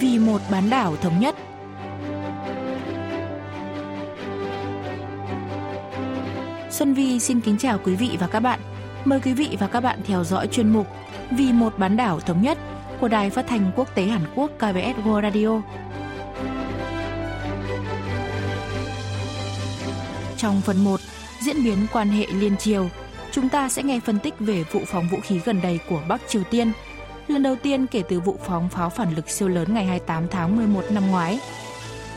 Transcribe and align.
vì 0.00 0.18
một 0.18 0.40
bán 0.50 0.70
đảo 0.70 0.96
thống 0.96 1.20
nhất. 1.20 1.34
Xuân 6.70 6.94
Vi 6.94 7.20
xin 7.20 7.40
kính 7.40 7.58
chào 7.58 7.78
quý 7.84 7.94
vị 7.94 8.16
và 8.20 8.26
các 8.26 8.40
bạn. 8.40 8.60
Mời 9.04 9.20
quý 9.20 9.34
vị 9.34 9.56
và 9.60 9.66
các 9.66 9.80
bạn 9.80 9.98
theo 10.04 10.24
dõi 10.24 10.46
chuyên 10.46 10.68
mục 10.68 10.86
Vì 11.30 11.52
một 11.52 11.78
bán 11.78 11.96
đảo 11.96 12.20
thống 12.20 12.42
nhất 12.42 12.58
của 13.00 13.08
Đài 13.08 13.30
Phát 13.30 13.46
thanh 13.48 13.72
Quốc 13.76 13.94
tế 13.94 14.02
Hàn 14.02 14.22
Quốc 14.34 14.50
KBS 14.56 15.06
World 15.06 15.22
Radio. 15.22 15.62
Trong 20.36 20.60
phần 20.60 20.84
1, 20.84 21.00
diễn 21.40 21.64
biến 21.64 21.86
quan 21.92 22.08
hệ 22.08 22.26
liên 22.26 22.56
triều, 22.56 22.88
chúng 23.32 23.48
ta 23.48 23.68
sẽ 23.68 23.82
nghe 23.82 24.00
phân 24.00 24.18
tích 24.18 24.34
về 24.38 24.64
vụ 24.72 24.80
phóng 24.86 25.08
vũ 25.08 25.18
khí 25.22 25.40
gần 25.44 25.60
đây 25.62 25.78
của 25.88 26.02
Bắc 26.08 26.20
Triều 26.28 26.42
Tiên, 26.50 26.72
lần 27.28 27.42
đầu 27.42 27.56
tiên 27.62 27.86
kể 27.86 28.02
từ 28.08 28.20
vụ 28.20 28.36
phóng 28.44 28.68
pháo 28.68 28.90
phản 28.90 29.14
lực 29.14 29.30
siêu 29.30 29.48
lớn 29.48 29.74
ngày 29.74 29.84
28 29.84 30.28
tháng 30.30 30.56
11 30.56 30.84
năm 30.90 31.10
ngoái. 31.10 31.40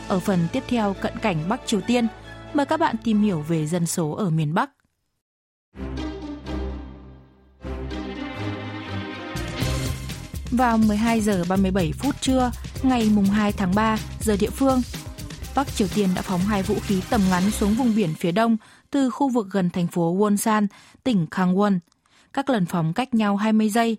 Ở 0.08 0.20
phần 0.20 0.38
tiếp 0.52 0.62
theo 0.68 0.94
cận 1.00 1.12
cảnh 1.22 1.36
Bắc 1.48 1.60
Triều 1.66 1.80
Tiên, 1.80 2.06
mời 2.54 2.66
các 2.66 2.80
bạn 2.80 2.96
tìm 3.04 3.22
hiểu 3.22 3.40
về 3.40 3.66
dân 3.66 3.86
số 3.86 4.10
ở 4.10 4.30
miền 4.30 4.54
Bắc. 4.54 4.70
Vào 10.50 10.78
12 10.78 11.20
giờ 11.20 11.44
37 11.48 11.92
phút 11.92 12.20
trưa, 12.20 12.50
ngày 12.82 13.10
mùng 13.14 13.24
2 13.24 13.52
tháng 13.52 13.74
3 13.74 13.98
giờ 14.20 14.36
địa 14.40 14.50
phương, 14.50 14.82
Bắc 15.56 15.74
Triều 15.74 15.88
Tiên 15.94 16.08
đã 16.14 16.22
phóng 16.22 16.40
hai 16.40 16.62
vũ 16.62 16.74
khí 16.82 17.02
tầm 17.10 17.20
ngắn 17.30 17.50
xuống 17.50 17.74
vùng 17.74 17.94
biển 17.96 18.14
phía 18.14 18.32
đông 18.32 18.56
từ 18.90 19.10
khu 19.10 19.28
vực 19.28 19.46
gần 19.50 19.70
thành 19.70 19.86
phố 19.86 20.16
Wonsan, 20.16 20.66
tỉnh 21.04 21.26
Gangwon. 21.30 21.78
Các 22.32 22.50
lần 22.50 22.66
phóng 22.66 22.92
cách 22.92 23.14
nhau 23.14 23.36
20 23.36 23.68
giây. 23.68 23.96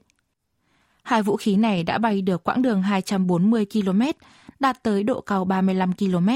Hai 1.10 1.24
vũ 1.24 1.38
khí 1.38 1.56
này 1.56 1.84
đã 1.84 1.98
bay 1.98 2.22
được 2.22 2.44
quãng 2.44 2.62
đường 2.62 2.82
240 2.82 3.66
km, 3.74 4.02
đạt 4.60 4.84
tới 4.84 5.04
độ 5.04 5.22
cao 5.22 5.46
35 5.46 5.94
km. 5.94 6.30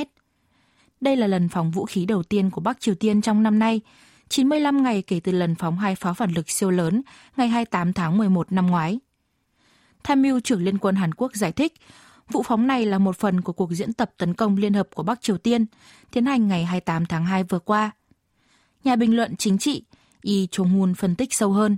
Đây 1.02 1.16
là 1.16 1.28
lần 1.28 1.50
phóng 1.50 1.72
vũ 1.72 1.86
khí 1.86 2.06
đầu 2.06 2.24
tiên 2.24 2.50
của 2.50 2.62
Bắc 2.62 2.82
Triều 2.82 2.96
Tiên 2.96 3.22
trong 3.22 3.44
năm 3.44 3.60
nay, 3.60 3.82
95 4.30 4.84
ngày 4.84 5.02
kể 5.02 5.20
từ 5.20 5.32
lần 5.32 5.56
phóng 5.56 5.78
hai 5.78 5.96
pháo 5.96 6.14
phản 6.14 6.32
lực 6.32 6.50
siêu 6.50 6.72
lớn 6.72 7.02
ngày 7.38 7.48
28 7.48 7.94
tháng 7.94 8.18
11 8.18 8.52
năm 8.52 8.68
ngoái. 8.68 9.00
Tham 10.04 10.22
mưu 10.22 10.40
trưởng 10.40 10.64
Liên 10.64 10.78
quân 10.78 10.96
Hàn 10.96 11.14
Quốc 11.14 11.36
giải 11.36 11.52
thích, 11.52 11.74
vụ 12.32 12.44
phóng 12.44 12.68
này 12.68 12.86
là 12.86 12.98
một 12.98 13.18
phần 13.18 13.42
của 13.42 13.54
cuộc 13.54 13.72
diễn 13.72 13.94
tập 13.94 14.12
tấn 14.18 14.34
công 14.34 14.58
liên 14.58 14.74
hợp 14.74 14.88
của 14.94 15.04
Bắc 15.04 15.22
Triều 15.22 15.38
Tiên, 15.38 15.66
tiến 16.12 16.26
hành 16.26 16.48
ngày 16.48 16.66
28 16.66 17.06
tháng 17.06 17.26
2 17.26 17.44
vừa 17.44 17.60
qua. 17.60 17.92
Nhà 18.84 18.96
bình 18.96 19.16
luận 19.16 19.36
chính 19.36 19.58
trị, 19.58 19.84
Yi 20.22 20.48
Chung-hun 20.48 20.94
phân 20.94 21.16
tích 21.16 21.34
sâu 21.34 21.52
hơn. 21.52 21.78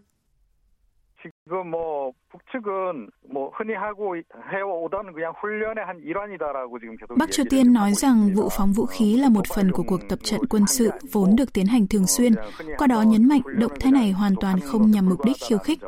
지금 1.24 1.70
뭐 1.70 2.12
북측은 2.30 3.08
뭐 3.28 3.50
흔히 3.54 3.74
하고 3.74 4.16
해오던 4.52 5.12
그냥 5.12 5.32
훈련의 5.40 5.84
한 5.84 6.00
일환이다라고 6.00 6.78
지금 6.78 6.96
계속 6.96 7.18
Bắc 7.18 7.30
Triều 7.30 7.44
Tiên 7.50 7.72
nói 7.72 7.92
rằng 7.92 8.34
vụ 8.34 8.48
phóng 8.50 8.72
vũ 8.72 8.86
khí 8.86 9.16
là 9.16 9.28
một 9.28 9.46
phần 9.54 9.72
của 9.72 9.82
cuộc 9.86 10.00
tập 10.08 10.18
trận 10.22 10.40
quân 10.50 10.66
sự 10.66 10.90
vốn 11.12 11.36
được 11.36 11.52
tiến 11.52 11.66
hành 11.66 11.86
thường 11.86 12.06
xuyên, 12.06 12.32
qua 12.78 12.86
đó 12.86 13.02
nhấn 13.02 13.28
mạnh 13.28 13.40
động 13.58 13.72
thái 13.80 13.92
này 13.92 14.12
hoàn 14.12 14.32
toàn 14.40 14.60
không 14.60 14.90
nhằm 14.90 15.08
mục 15.08 15.24
đích 15.24 15.36
khiêu 15.48 15.58
khích. 15.58 15.78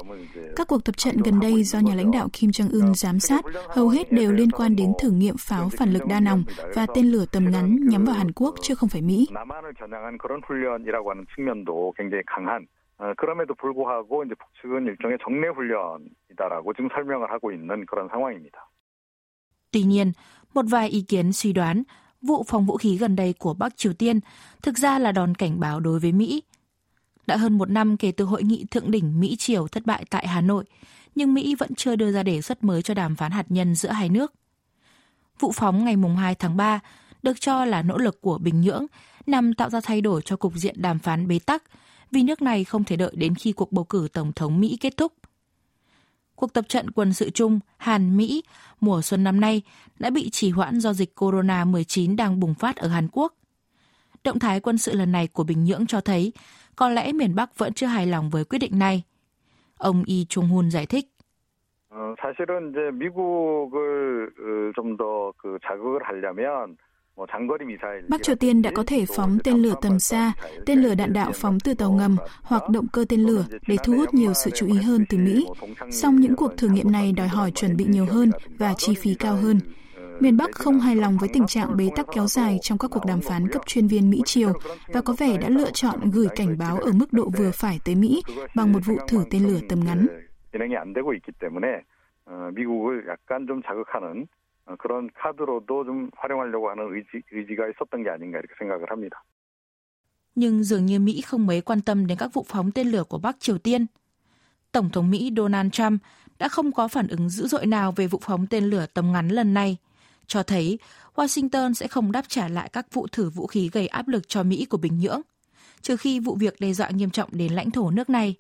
Các 0.57 0.69
cuộc 0.69 0.85
tập 0.85 0.97
trận 0.97 1.17
gần 1.25 1.41
đây 1.41 1.63
do 1.63 1.79
nhà 1.79 1.95
lãnh 1.95 2.11
đạo 2.11 2.29
Kim 2.33 2.51
Jong-un 2.51 2.95
giám 2.95 3.19
sát 3.21 3.45
hầu 3.69 3.89
hết 3.89 4.13
đều 4.13 4.33
liên 4.33 4.51
quan 4.51 4.77
đến 4.77 4.93
thử 5.01 5.11
nghiệm 5.11 5.37
pháo 5.39 5.69
phản 5.79 5.93
lực 5.93 6.03
đa 6.09 6.21
nòng 6.21 6.45
và 6.75 6.87
tên 6.95 7.07
lửa 7.07 7.25
tầm 7.33 7.51
ngắn 7.51 7.77
nhắm 7.89 8.05
vào 8.05 8.15
Hàn 8.15 8.33
Quốc 8.33 8.55
chứ 8.63 8.75
không 8.75 8.89
phải 8.89 9.03
Mỹ. 9.03 9.27
그럼에도 13.17 13.55
불구하고 13.55 14.25
이제 14.25 14.35
북측은 14.35 14.87
일종의 14.87 15.19
정례 15.25 15.49
훈련이다라고 15.49 16.73
지금 16.75 16.89
설명을 16.95 17.31
하고 17.31 17.51
있는 17.53 17.85
그런 17.87 18.09
상황입니다. 18.09 18.71
Tuy 19.73 19.85
nhiên, 19.85 20.13
một 20.55 20.67
vài 20.71 20.89
ý 20.89 21.03
kiến 21.03 21.33
suy 21.33 21.53
đoán 21.53 21.83
vụ 22.23 22.45
phóng 22.47 22.67
vũ 22.67 22.77
khí 22.77 22.97
gần 22.97 23.17
đây 23.17 23.35
của 23.39 23.55
Bắc 23.55 23.77
Triều 23.77 23.93
Tiên 23.93 24.21
thực 24.63 24.79
ra 24.79 24.99
là 24.99 25.13
đòn 25.13 25.35
cảnh 25.35 25.61
báo 25.61 25.81
đối 25.81 26.01
với 26.01 26.13
Mỹ. 26.13 26.43
Đã 27.27 27.37
hơn 27.37 27.59
một 27.59 27.71
năm 27.71 27.97
kể 27.97 28.13
từ 28.13 28.25
hội 28.25 28.43
nghị 28.43 28.67
thượng 28.71 28.91
đỉnh 28.91 29.21
Mỹ-Triều 29.21 29.69
thất 29.69 29.87
bại 29.87 30.05
tại 30.11 30.27
Hà 30.27 30.41
Nội, 30.41 30.65
nhưng 31.15 31.35
Mỹ 31.35 31.55
vẫn 31.59 31.75
chưa 31.75 31.97
đưa 31.97 32.13
ra 32.13 32.23
đề 32.23 32.41
xuất 32.41 32.65
mới 32.65 32.83
cho 32.83 32.95
đàm 32.95 33.17
phán 33.17 33.33
hạt 33.33 33.47
nhân 33.49 33.75
giữa 33.75 33.91
hai 33.91 34.09
nước. 34.09 34.33
Vụ 35.39 35.53
phóng 35.55 35.85
ngày 35.85 35.97
2 36.17 36.35
tháng 36.35 36.57
3 36.57 36.81
được 37.23 37.41
cho 37.41 37.65
là 37.65 37.83
nỗ 37.83 37.99
lực 37.99 38.21
của 38.21 38.39
Bình 38.39 38.61
Nhưỡng 38.61 38.87
nhằm 39.27 39.55
tạo 39.55 39.71
ra 39.71 39.81
thay 39.81 40.01
đổi 40.01 40.23
cho 40.23 40.37
cục 40.37 40.55
diện 40.55 40.75
đàm 40.79 40.99
phán 40.99 41.29
bế 41.29 41.39
tắc – 41.47 41.73
vì 42.11 42.23
nước 42.23 42.43
này 42.43 42.65
không 42.65 42.85
thể 42.85 42.97
đợi 42.97 43.13
đến 43.15 43.35
khi 43.35 43.53
cuộc 43.53 43.73
bầu 43.73 43.85
cử 43.85 44.09
tổng 44.13 44.33
thống 44.33 44.61
Mỹ 44.61 44.79
kết 44.81 44.97
thúc. 44.97 45.13
Cuộc 46.35 46.53
tập 46.53 46.65
trận 46.69 46.91
quân 46.91 47.13
sự 47.13 47.31
chung 47.31 47.61
Hàn-Mỹ 47.77 48.43
mùa 48.81 49.03
xuân 49.03 49.25
năm 49.25 49.41
nay 49.41 49.63
đã 49.99 50.11
bị 50.11 50.31
trì 50.31 50.51
hoãn 50.51 50.81
do 50.81 50.93
dịch 50.93 51.15
corona-19 51.17 52.17
đang 52.17 52.41
bùng 52.41 52.55
phát 52.55 52.77
ở 52.77 52.89
Hàn 52.89 53.09
Quốc. 53.13 53.35
Động 54.25 54.39
thái 54.39 54.61
quân 54.61 54.79
sự 54.79 54.93
lần 54.95 55.13
này 55.13 55.29
của 55.29 55.45
Bình 55.45 55.65
Nhưỡng 55.65 55.87
cho 55.87 56.01
thấy 56.01 56.33
có 56.77 56.89
lẽ 56.89 57.13
miền 57.13 57.35
Bắc 57.35 57.59
vẫn 57.59 57.73
chưa 57.73 57.87
hài 57.87 58.07
lòng 58.07 58.31
với 58.31 58.45
quyết 58.45 58.59
định 58.59 58.79
này. 58.79 59.03
Ông 59.79 60.05
Yi 60.07 60.25
Chung-hun 60.29 60.71
giải 60.71 60.87
thích. 60.87 61.09
어, 61.95 62.15
사실은 62.23 62.71
이제 62.71 62.91
미국을 62.91 64.73
좀더 64.75 65.33
자극을 65.63 66.03
하려면 66.03 66.77
Bắc 68.08 68.24
Triều 68.24 68.36
Tiên 68.36 68.62
đã 68.62 68.72
có 68.76 68.84
thể 68.88 69.06
phóng 69.16 69.38
tên 69.44 69.58
lửa 69.58 69.74
tầm 69.82 70.00
xa, 70.00 70.34
tên 70.66 70.80
lửa 70.80 70.96
đạn 70.96 71.14
đạo 71.14 71.32
phóng 71.36 71.60
từ 71.60 71.74
tàu 71.74 71.92
ngầm 71.92 72.18
hoặc 72.44 72.70
động 72.70 72.88
cơ 72.94 73.06
tên 73.10 73.20
lửa 73.20 73.46
để 73.68 73.76
thu 73.84 73.94
hút 73.94 74.14
nhiều 74.14 74.34
sự 74.34 74.52
chú 74.56 74.68
ý 74.68 74.74
hơn 74.74 75.06
từ 75.10 75.18
Mỹ. 75.18 75.48
Song 75.92 76.16
những 76.16 76.36
cuộc 76.36 76.58
thử 76.58 76.68
nghiệm 76.68 76.92
này 76.92 77.12
đòi 77.12 77.28
hỏi 77.28 77.52
chuẩn 77.52 77.78
bị 77.78 77.86
nhiều 77.86 78.06
hơn 78.06 78.32
và 78.58 78.74
chi 78.78 78.96
phí 78.96 79.16
cao 79.16 79.36
hơn. 79.36 79.60
Miền 80.20 80.38
Bắc 80.38 80.52
không 80.52 80.80
hài 80.80 80.96
lòng 80.96 81.18
với 81.20 81.30
tình 81.34 81.48
trạng 81.48 81.78
bế 81.78 81.90
tắc 81.96 82.06
kéo 82.16 82.28
dài 82.28 82.58
trong 82.62 82.78
các 82.78 82.92
cuộc 82.92 83.06
đàm 83.06 83.22
phán 83.22 83.48
cấp 83.48 83.62
chuyên 83.66 83.88
viên 83.88 84.10
Mỹ-Triều 84.10 84.54
và 84.94 85.02
có 85.02 85.14
vẻ 85.18 85.38
đã 85.38 85.50
lựa 85.50 85.72
chọn 85.72 86.12
gửi 86.12 86.28
cảnh 86.36 86.58
báo 86.58 86.78
ở 86.78 86.92
mức 86.92 87.14
độ 87.14 87.30
vừa 87.38 87.52
phải 87.52 87.80
tới 87.86 87.96
Mỹ 87.96 88.22
bằng 88.56 88.72
một 88.74 88.80
vụ 88.86 88.98
thử 89.08 89.24
tên 89.32 89.44
lửa 89.48 89.60
tầm 89.70 89.80
ngắn. 89.86 90.08
미국을 94.67 94.73
약간 94.73 94.77
좀 94.77 94.77
자극하는 94.77 94.77
그런 94.79 95.11
카드로도 95.15 95.85
좀 95.85 96.11
활용하려고 96.17 96.71
하는 96.71 96.85
의지, 96.95 97.23
의지가 97.31 97.69
있었던 97.69 98.03
게 98.03 98.11
아닌가 98.11 98.39
이렇게 98.39 98.55
생각을 98.59 98.91
합니다. 98.91 99.25
Nhưng 100.35 100.63
dường 100.63 100.87
như 100.87 100.99
Mỹ 100.99 101.21
không 101.21 101.47
mấy 101.47 101.61
quan 101.61 101.81
tâm 101.81 102.07
đến 102.07 102.19
các 102.19 102.33
vụ 102.33 102.45
phóng 102.49 102.71
tên 102.71 102.89
lửa 102.89 103.05
của 103.05 103.19
Bắc 103.19 103.41
Triều 103.41 103.59
Tiên. 103.59 103.87
Tổng 104.73 104.91
thống 104.91 105.11
Mỹ 105.11 105.33
Donald 105.37 105.73
Trump 105.73 106.03
đã 106.39 106.49
không 106.49 106.73
có 106.73 106.89
phản 106.89 107.09
ứng 107.09 107.29
dữ 107.29 107.47
dội 107.47 107.67
nào 107.67 107.93
về 107.93 108.07
vụ 108.07 108.19
phóng 108.23 108.47
tên 108.47 108.65
lửa 108.65 108.87
tầm 108.95 109.13
ngắn 109.13 109.29
lần 109.29 109.55
này, 109.55 109.77
cho 110.27 110.43
thấy 110.43 110.79
Washington 111.15 111.73
sẽ 111.73 111.89
không 111.89 112.13
đáp 112.13 112.25
trả 112.29 112.49
lại 112.49 112.69
các 112.73 112.87
vụ 112.93 113.07
thử 113.13 113.31
vũ 113.31 113.47
khí 113.47 113.71
gây 113.73 113.87
áp 113.87 114.09
lực 114.09 114.29
cho 114.29 114.43
Mỹ 114.43 114.65
của 114.65 114.77
Bình 114.77 114.99
Nhưỡng, 114.99 115.21
trừ 115.81 115.97
khi 115.97 116.21
vụ 116.21 116.35
việc 116.35 116.61
đe 116.61 116.73
dọa 116.73 116.91
nghiêm 116.91 117.11
trọng 117.11 117.29
đến 117.33 117.53
lãnh 117.53 117.71
thổ 117.71 117.91
nước 117.91 118.11
này. 118.11 118.35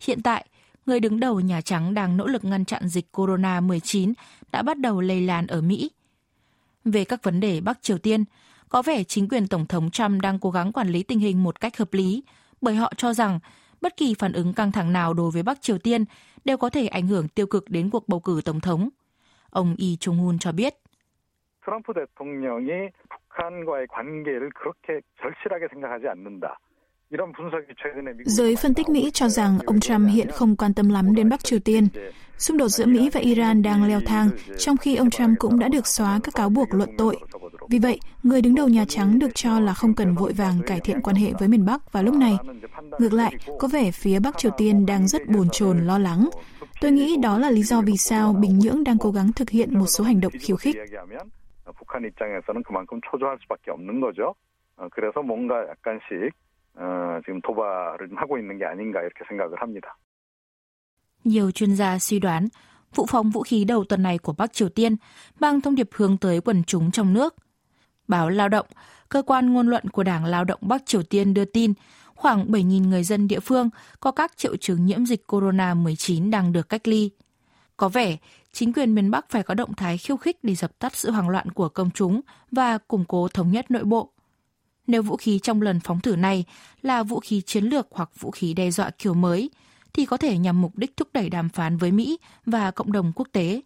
Hiện 0.00 0.22
tại, 0.22 0.46
người 0.86 1.00
đứng 1.00 1.20
đầu 1.20 1.40
Nhà 1.40 1.60
Trắng 1.60 1.94
đang 1.94 2.16
nỗ 2.16 2.26
lực 2.26 2.44
ngăn 2.44 2.64
chặn 2.64 2.88
dịch 2.88 3.06
corona-19 3.12 4.12
đã 4.52 4.62
bắt 4.62 4.78
đầu 4.78 5.00
lây 5.00 5.20
lan 5.20 5.46
ở 5.46 5.60
Mỹ. 5.60 5.90
Về 6.84 7.04
các 7.04 7.22
vấn 7.22 7.40
đề 7.40 7.60
Bắc 7.60 7.82
Triều 7.82 7.98
Tiên, 7.98 8.24
có 8.68 8.82
vẻ 8.82 9.04
chính 9.04 9.28
quyền 9.28 9.48
Tổng 9.48 9.66
thống 9.66 9.90
Trump 9.90 10.22
đang 10.22 10.38
cố 10.38 10.50
gắng 10.50 10.72
quản 10.72 10.88
lý 10.88 11.02
tình 11.02 11.18
hình 11.18 11.42
một 11.42 11.60
cách 11.60 11.76
hợp 11.76 11.94
lý, 11.94 12.22
bởi 12.60 12.74
họ 12.74 12.92
cho 12.96 13.12
rằng 13.12 13.38
bất 13.80 13.96
kỳ 13.96 14.14
phản 14.18 14.32
ứng 14.32 14.54
căng 14.54 14.72
thẳng 14.72 14.92
nào 14.92 15.14
đối 15.14 15.30
với 15.30 15.42
Bắc 15.42 15.62
Triều 15.62 15.78
Tiên 15.78 16.04
đều 16.44 16.56
có 16.56 16.70
thể 16.70 16.86
ảnh 16.86 17.06
hưởng 17.06 17.28
tiêu 17.28 17.46
cực 17.46 17.70
đến 17.70 17.90
cuộc 17.90 18.08
bầu 18.08 18.20
cử 18.20 18.40
Tổng 18.44 18.60
thống. 18.60 18.88
Ông 19.50 19.76
Yi 19.78 19.96
Chung-hun 19.96 20.38
cho 20.38 20.52
biết. 20.52 20.74
트럼프 21.64 21.94
대통령이 21.94 22.90
북한과의 23.08 23.86
관계를 23.86 24.50
그렇게 24.50 25.00
절실하게 25.20 25.68
생각하지 25.68 26.08
않는다. 26.08 26.58
Giới 28.24 28.56
phân 28.56 28.74
tích 28.74 28.88
Mỹ 28.88 29.10
cho 29.14 29.28
rằng 29.28 29.58
ông 29.66 29.80
Trump 29.80 30.10
hiện 30.10 30.28
không 30.30 30.56
quan 30.56 30.74
tâm 30.74 30.88
lắm 30.88 31.14
đến 31.14 31.28
Bắc 31.28 31.44
Triều 31.44 31.58
Tiên. 31.58 31.88
Xung 32.38 32.56
đột 32.56 32.68
giữa 32.68 32.86
Mỹ 32.86 33.10
và 33.12 33.20
Iran 33.20 33.62
đang 33.62 33.88
leo 33.88 34.00
thang, 34.06 34.30
trong 34.58 34.76
khi 34.76 34.96
ông 34.96 35.10
Trump 35.10 35.38
cũng 35.38 35.58
đã 35.58 35.68
được 35.68 35.86
xóa 35.86 36.20
các 36.22 36.34
cáo 36.34 36.48
buộc 36.48 36.68
luận 36.74 36.90
tội. 36.98 37.16
Vì 37.68 37.78
vậy, 37.78 37.98
người 38.22 38.42
đứng 38.42 38.54
đầu 38.54 38.68
Nhà 38.68 38.84
Trắng 38.88 39.18
được 39.18 39.34
cho 39.34 39.60
là 39.60 39.74
không 39.74 39.94
cần 39.94 40.14
vội 40.14 40.32
vàng 40.32 40.60
cải 40.66 40.80
thiện 40.80 41.00
quan 41.00 41.16
hệ 41.16 41.32
với 41.38 41.48
miền 41.48 41.66
Bắc 41.66 41.92
vào 41.92 42.02
lúc 42.02 42.14
này. 42.14 42.36
Ngược 42.98 43.12
lại, 43.12 43.34
có 43.58 43.68
vẻ 43.68 43.90
phía 43.90 44.18
Bắc 44.18 44.38
Triều 44.38 44.50
Tiên 44.56 44.86
đang 44.86 45.08
rất 45.08 45.22
bồn 45.26 45.48
chồn 45.52 45.86
lo 45.86 45.98
lắng. 45.98 46.30
Tôi 46.80 46.92
nghĩ 46.92 47.16
đó 47.22 47.38
là 47.38 47.50
lý 47.50 47.62
do 47.62 47.80
vì 47.80 47.96
sao 47.96 48.32
Bình 48.32 48.58
Nhưỡng 48.58 48.84
đang 48.84 48.98
cố 48.98 49.10
gắng 49.10 49.32
thực 49.32 49.50
hiện 49.50 49.78
một 49.78 49.86
số 49.86 50.04
hành 50.04 50.20
động 50.20 50.32
khiêu 50.40 50.56
khích. 50.56 50.76
북한 51.78 52.04
입장에서는 52.04 52.62
그만큼 52.62 53.00
초조할 53.06 53.38
수밖에 53.42 53.70
없는 53.70 54.00
거죠. 54.00 54.34
그래서 54.90 55.22
뭔가 55.22 55.66
약간씩 55.68 56.30
어, 56.76 57.20
지금 57.26 57.40
도발을 57.42 58.08
하고 58.16 58.38
있는 58.38 58.58
게 58.58 58.64
아닌가 58.64 59.00
이렇게 59.00 59.24
생각을 59.28 59.60
합니다. 59.60 59.96
Nhiều 61.24 61.50
chuyên 61.50 61.76
gia 61.76 61.98
suy 61.98 62.18
đoán, 62.18 62.48
vụ 62.94 63.06
phóng 63.06 63.30
vũ 63.30 63.42
khí 63.42 63.64
đầu 63.64 63.84
tuần 63.84 64.02
này 64.02 64.18
của 64.18 64.34
Bắc 64.38 64.52
Triều 64.52 64.68
Tiên 64.68 64.96
mang 65.40 65.60
thông 65.60 65.74
điệp 65.74 65.88
hướng 65.94 66.16
tới 66.16 66.40
quần 66.40 66.64
chúng 66.64 66.90
trong 66.90 67.12
nước. 67.12 67.34
Báo 68.08 68.30
Lao 68.30 68.48
động, 68.48 68.66
cơ 69.08 69.22
quan 69.22 69.52
ngôn 69.52 69.68
luận 69.68 69.88
của 69.88 70.02
Đảng 70.02 70.24
Lao 70.24 70.44
động 70.44 70.60
Bắc 70.62 70.86
Triều 70.86 71.02
Tiên 71.02 71.34
đưa 71.34 71.44
tin 71.44 71.72
khoảng 72.14 72.46
7.000 72.50 72.88
người 72.88 73.04
dân 73.04 73.28
địa 73.28 73.40
phương 73.40 73.70
có 74.00 74.10
các 74.10 74.36
triệu 74.36 74.56
chứng 74.56 74.86
nhiễm 74.86 75.06
dịch 75.06 75.24
corona-19 75.26 76.30
đang 76.30 76.52
được 76.52 76.68
cách 76.68 76.88
ly. 76.88 77.10
Có 77.76 77.88
vẻ 77.88 78.16
chính 78.52 78.72
quyền 78.72 78.94
miền 78.94 79.10
Bắc 79.10 79.30
phải 79.30 79.42
có 79.42 79.54
động 79.54 79.74
thái 79.74 79.98
khiêu 79.98 80.16
khích 80.16 80.38
để 80.42 80.54
dập 80.54 80.78
tắt 80.78 80.96
sự 80.96 81.10
hoảng 81.10 81.28
loạn 81.28 81.50
của 81.50 81.68
công 81.68 81.90
chúng 81.90 82.20
và 82.50 82.78
củng 82.78 83.04
cố 83.08 83.28
thống 83.28 83.50
nhất 83.50 83.70
nội 83.70 83.84
bộ. 83.84 84.12
Nếu 84.86 85.02
vũ 85.02 85.16
khí 85.16 85.38
trong 85.38 85.62
lần 85.62 85.80
phóng 85.80 86.00
thử 86.00 86.16
này 86.16 86.44
là 86.82 87.02
vũ 87.02 87.20
khí 87.20 87.40
chiến 87.40 87.64
lược 87.64 87.86
hoặc 87.90 88.10
vũ 88.20 88.30
khí 88.30 88.54
đe 88.54 88.70
dọa 88.70 88.90
kiểu 88.98 89.14
mới, 89.14 89.50
thì 89.92 90.06
có 90.06 90.16
thể 90.16 90.38
nhằm 90.38 90.60
mục 90.60 90.72
đích 90.76 90.96
thúc 90.96 91.08
đẩy 91.12 91.30
đàm 91.30 91.48
phán 91.48 91.76
với 91.76 91.92
Mỹ 91.92 92.18
và 92.46 92.70
cộng 92.70 92.92
đồng 92.92 93.12
quốc 93.16 93.28
tế. 93.32 93.60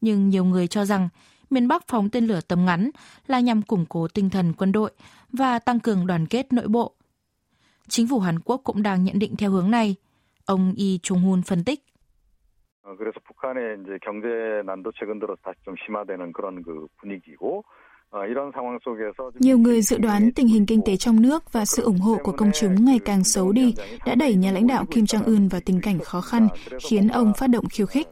Nhưng 0.00 0.28
nhiều 0.28 0.44
người 0.44 0.66
cho 0.66 0.84
rằng 0.84 1.08
miền 1.50 1.68
Bắc 1.68 1.88
phóng 1.88 2.10
tên 2.10 2.26
lửa 2.26 2.40
tầm 2.48 2.64
ngắn 2.64 2.90
là 3.26 3.40
nhằm 3.40 3.62
củng 3.62 3.86
cố 3.88 4.08
tinh 4.08 4.30
thần 4.30 4.52
quân 4.52 4.72
đội 4.72 4.90
và 5.32 5.58
tăng 5.58 5.80
cường 5.80 6.06
đoàn 6.06 6.26
kết 6.26 6.52
nội 6.52 6.68
bộ. 6.68 6.92
Chính 7.88 8.08
phủ 8.08 8.20
Hàn 8.20 8.38
Quốc 8.40 8.60
cũng 8.64 8.82
đang 8.82 9.04
nhận 9.04 9.18
định 9.18 9.36
theo 9.36 9.50
hướng 9.50 9.70
này. 9.70 9.96
Ông 10.44 10.74
Lee 10.76 10.98
Chung-hun 11.02 11.42
phân 11.42 11.64
tích. 11.64 11.86
그래서 12.98 13.18
북한의 13.26 13.82
이제 13.82 13.98
경제 14.00 14.62
난도 14.64 14.92
최근 14.94 15.18
들어서 15.18 15.42
다시 15.42 15.58
좀 15.66 15.74
심화되는 15.82 16.32
그런 16.32 16.62
그 16.62 16.86
분위기고 16.98 17.64
nhiều 19.39 19.57
người 19.57 19.81
dự 19.81 19.97
đoán 19.97 20.31
tình 20.31 20.47
hình 20.47 20.65
kinh 20.65 20.81
tế 20.85 20.97
trong 20.97 21.21
nước 21.21 21.53
và 21.53 21.65
sự 21.65 21.83
ủng 21.83 21.99
hộ 21.99 22.17
của 22.23 22.31
công 22.31 22.51
chúng 22.59 22.85
ngày 22.85 22.99
càng 23.05 23.23
xấu 23.23 23.51
đi 23.51 23.73
đã 24.05 24.15
đẩy 24.15 24.35
nhà 24.35 24.51
lãnh 24.51 24.67
đạo 24.67 24.85
Kim 24.91 25.05
Jong-un 25.05 25.49
vào 25.49 25.61
tình 25.65 25.81
cảnh 25.81 25.99
khó 25.99 26.21
khăn, 26.21 26.47
khiến 26.89 27.07
ông 27.07 27.33
phát 27.37 27.47
động 27.47 27.69
khiêu 27.69 27.85
khích. 27.85 28.07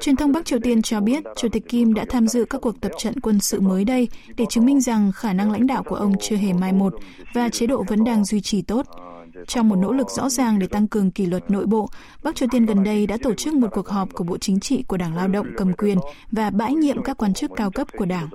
Truyền 0.00 0.16
thông 0.16 0.32
Bắc 0.32 0.44
Triều 0.44 0.58
Tiên 0.58 0.82
cho 0.82 1.00
biết 1.00 1.24
Chủ 1.36 1.48
tịch 1.48 1.68
Kim 1.68 1.94
đã 1.94 2.04
tham 2.08 2.28
dự 2.28 2.44
các 2.44 2.60
cuộc 2.60 2.80
tập 2.80 2.92
trận 2.98 3.20
quân 3.20 3.40
sự 3.40 3.60
mới 3.60 3.84
đây 3.84 4.08
để 4.36 4.44
chứng 4.50 4.66
minh 4.66 4.80
rằng 4.80 5.12
khả 5.14 5.32
năng 5.32 5.52
lãnh 5.52 5.66
đạo 5.66 5.82
của 5.82 5.96
ông 5.96 6.12
chưa 6.20 6.36
hề 6.36 6.52
mai 6.52 6.72
một 6.72 6.94
và 7.34 7.48
chế 7.48 7.66
độ 7.66 7.84
vẫn 7.88 8.04
đang 8.04 8.24
duy 8.24 8.40
trì 8.40 8.62
tốt. 8.62 8.86
Trong 9.46 9.68
một 9.68 9.76
nỗ 9.76 9.92
lực 9.92 10.10
rõ 10.10 10.28
ràng 10.28 10.58
để 10.58 10.66
tăng 10.66 10.88
cường 10.88 11.10
kỷ 11.10 11.26
luật 11.26 11.50
nội 11.50 11.66
bộ, 11.66 11.88
Bắc 12.22 12.34
Triều 12.34 12.48
Tiên 12.52 12.66
gần 12.66 12.84
đây 12.84 13.06
đã 13.06 13.16
tổ 13.22 13.34
chức 13.34 13.54
một 13.54 13.68
cuộc 13.72 13.88
họp 13.88 14.08
của 14.14 14.24
Bộ 14.24 14.38
Chính 14.38 14.60
trị 14.60 14.84
của 14.88 14.96
Đảng 14.96 15.16
Lao 15.16 15.28
động 15.28 15.46
cầm 15.56 15.72
quyền 15.72 15.98
và 16.32 16.50
bãi 16.50 16.74
nhiệm 16.74 17.02
các 17.02 17.16
quan 17.16 17.34
chức 17.34 17.50
cao 17.56 17.70
cấp 17.70 17.88
của 17.98 18.04
đảng. 18.04 18.28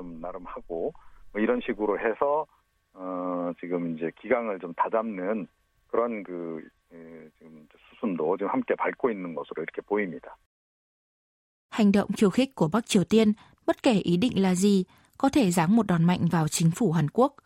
Hành 11.70 11.92
động 11.92 12.10
khiêu 12.18 12.30
khích 12.30 12.56
của 12.56 12.68
Bắc 12.68 12.86
Triều 12.86 13.04
Tiên, 13.04 13.34
bất 13.66 13.84
kể 13.84 13.94
ý 13.94 14.18
định 14.18 14.42
là 14.42 14.56
gì, 14.56 14.84
có 15.18 15.30
thể 15.30 15.52
giáng 15.52 15.76
một 15.76 15.88
đòn 15.88 16.04
mạnh 16.04 16.28
vào 16.32 16.48
chính 16.48 16.72
phủ 16.72 16.92
Hàn 16.92 17.10
Quốc– 17.10 17.34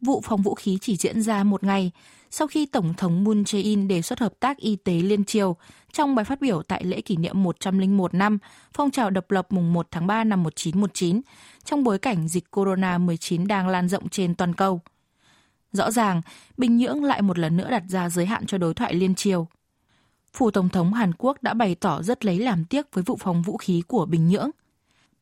Vụ 0.00 0.20
phóng 0.24 0.42
vũ 0.42 0.54
khí 0.54 0.78
chỉ 0.80 0.96
diễn 0.96 1.22
ra 1.22 1.44
một 1.44 1.64
ngày 1.64 1.92
sau 2.30 2.48
khi 2.48 2.66
Tổng 2.66 2.94
thống 2.94 3.24
Moon 3.24 3.42
Jae-in 3.42 3.88
đề 3.88 4.02
xuất 4.02 4.18
hợp 4.18 4.32
tác 4.40 4.56
y 4.56 4.76
tế 4.76 4.92
liên 4.92 5.24
triều 5.24 5.56
trong 5.92 6.14
bài 6.14 6.24
phát 6.24 6.40
biểu 6.40 6.62
tại 6.62 6.84
lễ 6.84 7.00
kỷ 7.00 7.16
niệm 7.16 7.42
101 7.42 8.14
năm 8.14 8.38
phong 8.72 8.90
trào 8.90 9.10
độc 9.10 9.30
lập 9.30 9.46
mùng 9.50 9.72
1 9.72 9.88
tháng 9.90 10.06
3 10.06 10.24
năm 10.24 10.42
1919 10.42 11.20
trong 11.64 11.84
bối 11.84 11.98
cảnh 11.98 12.28
dịch 12.28 12.44
corona-19 12.50 13.46
đang 13.46 13.68
lan 13.68 13.88
rộng 13.88 14.08
trên 14.08 14.34
toàn 14.34 14.54
cầu. 14.54 14.80
Rõ 15.72 15.90
ràng, 15.90 16.22
Bình 16.56 16.76
Nhưỡng 16.76 17.04
lại 17.04 17.22
một 17.22 17.38
lần 17.38 17.56
nữa 17.56 17.70
đặt 17.70 17.82
ra 17.88 18.08
giới 18.08 18.26
hạn 18.26 18.46
cho 18.46 18.58
đối 18.58 18.74
thoại 18.74 18.94
liên 18.94 19.14
triều. 19.14 19.46
Phủ 20.32 20.50
Tổng 20.50 20.68
thống 20.68 20.92
Hàn 20.94 21.12
Quốc 21.18 21.42
đã 21.42 21.54
bày 21.54 21.74
tỏ 21.74 22.02
rất 22.02 22.24
lấy 22.24 22.38
làm 22.38 22.64
tiếc 22.64 22.94
với 22.94 23.04
vụ 23.04 23.16
phóng 23.16 23.42
vũ 23.42 23.56
khí 23.56 23.82
của 23.86 24.06
Bình 24.06 24.28
Nhưỡng. 24.28 24.50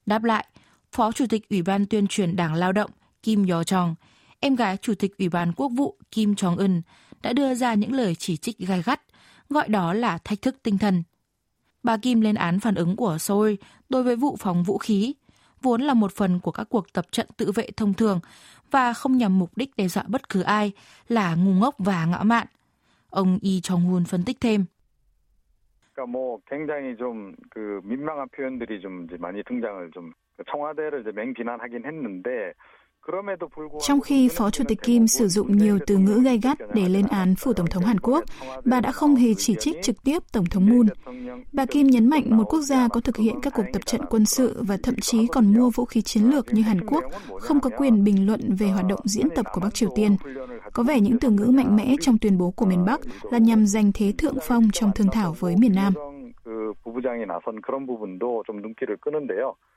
Đáp 0.06 0.25
lại, 0.25 0.46
Phó 0.93 1.12
Chủ 1.12 1.26
tịch 1.29 1.49
Ủy 1.50 1.62
ban 1.62 1.87
tuyên 1.87 2.06
truyền 2.06 2.37
Đảng 2.37 2.55
Lao 2.55 2.72
động 2.72 2.90
Kim 3.22 3.46
Yo 3.46 3.64
Chong 3.64 3.94
em 4.39 4.56
gái 4.56 4.78
Chủ 4.78 4.94
tịch 4.95 5.18
Ủy 5.18 5.30
ban 5.30 5.51
Quốc 5.54 5.69
vụ 5.69 5.98
Kim 6.12 6.33
Jong-un 6.33 6.81
đã 7.22 7.33
đưa 7.33 7.54
ra 7.54 7.74
những 7.74 7.94
lời 7.94 8.16
chỉ 8.16 8.38
trích 8.38 8.57
gai 8.57 8.81
gắt, 8.86 9.01
gọi 9.50 9.69
đó 9.69 9.94
là 9.94 10.18
thách 10.18 10.42
thức 10.42 10.56
tinh 10.63 10.78
thần. 10.78 11.04
Bà 11.83 11.98
Kim 11.98 12.22
lên 12.22 12.36
án 12.36 12.60
phản 12.60 12.75
ứng 12.75 12.95
của 12.95 13.18
Seoul 13.18 13.54
đối 13.89 14.04
với 14.04 14.16
vụ 14.16 14.36
phóng 14.39 14.63
vũ 14.63 14.78
khí, 14.78 15.13
vốn 15.62 15.81
là 15.81 15.94
một 15.94 16.12
phần 16.16 16.39
của 16.39 16.51
các 16.51 16.68
cuộc 16.69 16.94
tập 16.94 17.06
trận 17.12 17.28
tự 17.38 17.51
vệ 17.51 17.68
thông 17.78 17.94
thường 17.94 18.19
và 18.72 18.94
không 18.94 19.18
nhằm 19.18 19.39
mục 19.39 19.50
đích 19.56 19.78
đe 19.78 19.88
dọa 19.88 20.04
bất 20.07 20.30
cứ 20.30 20.42
ai 20.42 20.72
là 21.07 21.36
ngu 21.36 21.54
ngốc 21.54 21.75
và 21.78 22.06
ngạo 22.06 22.24
mạn. 22.24 22.48
Ông 23.10 23.39
Lee 23.42 23.60
Jong-hun 23.60 24.06
phân 24.06 24.24
tích 24.24 24.38
thêm. 24.42 24.66
그러니까 25.94 26.06
뭐 26.06 26.39
굉장히 26.50 26.95
좀그 26.95 27.81
민망한 27.83 28.28
표현들이 28.30 28.81
좀 28.81 29.06
이제 29.06 29.18
많이 29.18 29.44
등장을 29.44 29.92
좀 29.92 30.13
청와대를 30.50 31.01
이제 31.01 31.12
맹비난하긴 31.12 31.86
했는데 31.86 32.54
trong 33.81 34.00
khi 34.00 34.29
Phó 34.29 34.50
Chủ 34.50 34.64
tịch 34.69 34.82
Kim 34.82 35.06
sử 35.06 35.29
dụng 35.29 35.56
nhiều 35.56 35.79
từ 35.87 35.97
ngữ 35.97 36.20
gay 36.25 36.38
gắt 36.43 36.58
để 36.75 36.88
lên 36.88 37.06
án 37.06 37.35
phủ 37.35 37.53
Tổng 37.53 37.67
thống 37.67 37.85
Hàn 37.85 38.00
Quốc, 38.00 38.25
bà 38.64 38.81
đã 38.81 38.93
không 38.93 39.17
hề 39.17 39.35
chỉ 39.35 39.55
trích 39.61 39.82
trực 39.82 39.97
tiếp 40.05 40.23
Tổng 40.32 40.44
thống 40.44 40.67
Moon. 40.67 40.87
Bà 41.53 41.67
Kim 41.67 41.87
nhấn 41.87 42.11
mạnh 42.11 42.37
một 42.37 42.44
quốc 42.44 42.61
gia 42.61 42.88
có 42.88 43.00
thực 43.00 43.17
hiện 43.17 43.41
các 43.43 43.53
cuộc 43.56 43.64
tập 43.73 43.87
trận 43.87 44.00
quân 44.11 44.26
sự 44.26 44.62
và 44.62 44.76
thậm 44.82 44.94
chí 45.00 45.26
còn 45.26 45.55
mua 45.55 45.70
vũ 45.70 45.85
khí 45.85 46.03
chiến 46.03 46.25
lược 46.25 46.55
như 46.55 46.62
Hàn 46.62 46.87
Quốc 46.87 47.05
không 47.41 47.61
có 47.61 47.70
quyền 47.79 48.05
bình 48.05 48.26
luận 48.26 48.55
về 48.58 48.69
hoạt 48.69 48.87
động 48.87 49.00
diễn 49.05 49.26
tập 49.35 49.47
của 49.53 49.61
Bắc 49.61 49.75
Triều 49.75 49.91
Tiên. 49.94 50.17
Có 50.73 50.82
vẻ 50.82 51.00
những 51.00 51.19
từ 51.19 51.31
ngữ 51.31 51.44
mạnh 51.44 51.76
mẽ 51.76 51.94
trong 52.00 52.19
tuyên 52.19 52.38
bố 52.38 52.50
của 52.50 52.67
miền 52.67 52.85
Bắc 52.85 53.00
là 53.31 53.38
nhằm 53.38 53.67
giành 53.67 53.93
thế 53.94 54.12
thượng 54.19 54.37
phong 54.43 54.69
trong 54.73 54.91
thương 54.94 55.11
thảo 55.12 55.37
với 55.38 55.56
miền 55.56 55.75
Nam. 55.75 55.94
이 59.29 59.75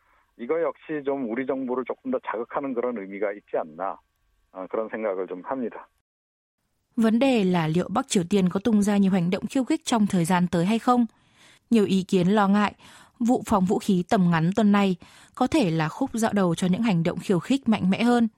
거 0.49 0.61
역시 0.62 1.05
좀 1.05 1.31
우리 1.31 1.47
정부를 1.47 1.85
조금 1.85 2.11
더 2.11 2.19
자극하는 2.27 2.75
그런 2.75 2.99
의미가 2.99 3.33
있지 3.33 3.56
않나 3.56 3.99
그런 4.69 4.89
생각을 4.89 5.27
좀 5.27 5.43
합니다. 5.45 5.89
Vấn 6.97 7.19
đề 7.19 7.45
là 7.45 7.69
liệu 7.69 7.89
Bắc 7.89 8.09
Triều 8.09 8.25
Tiên 8.25 8.49
có 8.49 8.61
tung 8.61 8.83
ra 8.83 8.97
nhiều 8.97 9.12
hành 9.12 9.31
động 9.31 9.47
khiêu 9.47 9.65
khích 9.65 9.85
trong 9.85 10.06
thời 10.06 10.25
gian 10.25 10.47
tới 10.47 10.67
hay 10.67 10.79
không? 10.79 11.06
Nhiều 11.71 11.85
ý 11.85 12.03
kiến 12.03 12.29
lo 12.29 12.49
ngại 12.49 12.75
vụ 13.19 13.43
phóng 13.47 13.65
vũ 13.65 13.79
khí 13.79 14.05
tầm 14.09 14.31
ngắn 14.31 14.51
tuần 14.56 14.73
này 14.73 14.97
có 15.35 15.47
thể 15.47 15.71
là 15.71 15.89
khúc 15.89 16.11
dạo 16.15 16.33
đầu 16.33 16.55
cho 16.55 16.67
những 16.67 16.83
hành 16.83 17.03
động 17.03 17.19
khiêu 17.19 17.39
khích 17.39 17.69
mạnh 17.69 17.91
mẽ 17.91 18.03
hơn. 18.03 18.29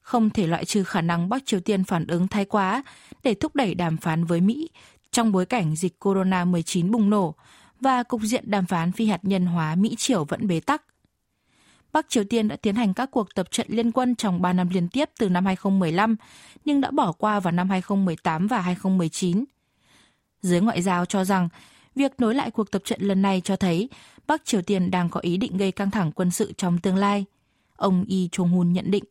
Không 0.00 0.30
thể 0.30 0.46
loại 0.46 0.64
trừ 0.64 0.84
khả 0.84 1.00
năng 1.00 1.28
Bắc 1.28 1.46
Triều 1.46 1.60
Tiên 1.60 1.84
phản 1.84 2.06
ứng 2.06 2.28
thái 2.28 2.44
quá 2.44 2.82
để 3.22 3.34
thúc 3.34 3.56
đẩy 3.56 3.74
đàm 3.74 3.96
phán 3.96 4.24
với 4.24 4.40
Mỹ 4.40 4.70
trong 5.10 5.32
bối 5.32 5.46
cảnh 5.46 5.76
dịch 5.76 5.92
corona-19 6.00 6.90
bùng 6.90 7.10
nổ 7.10 7.34
và 7.80 8.02
cục 8.02 8.20
diện 8.20 8.44
đàm 8.46 8.66
phán 8.66 8.92
phi 8.92 9.06
hạt 9.06 9.20
nhân 9.22 9.46
hóa 9.46 9.74
Mỹ-Triều 9.74 10.24
vẫn 10.24 10.46
bế 10.46 10.60
tắc. 10.60 10.82
Bắc 11.92 12.08
Triều 12.08 12.24
Tiên 12.24 12.48
đã 12.48 12.56
tiến 12.56 12.74
hành 12.74 12.94
các 12.94 13.10
cuộc 13.10 13.34
tập 13.34 13.50
trận 13.50 13.66
liên 13.70 13.92
quân 13.92 14.14
trong 14.14 14.42
3 14.42 14.52
năm 14.52 14.68
liên 14.72 14.88
tiếp 14.88 15.10
từ 15.18 15.28
năm 15.28 15.46
2015, 15.46 16.16
nhưng 16.64 16.80
đã 16.80 16.90
bỏ 16.90 17.12
qua 17.12 17.40
vào 17.40 17.52
năm 17.52 17.70
2018 17.70 18.46
và 18.46 18.60
2019. 18.60 19.44
Giới 20.40 20.60
ngoại 20.60 20.82
giao 20.82 21.04
cho 21.04 21.24
rằng, 21.24 21.48
việc 21.94 22.12
nối 22.18 22.34
lại 22.34 22.50
cuộc 22.50 22.70
tập 22.70 22.82
trận 22.84 23.00
lần 23.02 23.22
này 23.22 23.40
cho 23.40 23.56
thấy 23.56 23.88
Bắc 24.26 24.44
Triều 24.44 24.62
Tiên 24.62 24.90
đang 24.90 25.08
có 25.08 25.20
ý 25.20 25.36
định 25.36 25.56
gây 25.56 25.72
căng 25.72 25.90
thẳng 25.90 26.12
quân 26.12 26.30
sự 26.30 26.52
trong 26.52 26.78
tương 26.82 26.96
lai. 26.96 27.24
Ông 27.76 28.04
Lee 28.08 28.28
Chung-hun 28.32 28.72
nhận 28.72 28.90
định. 28.90 29.04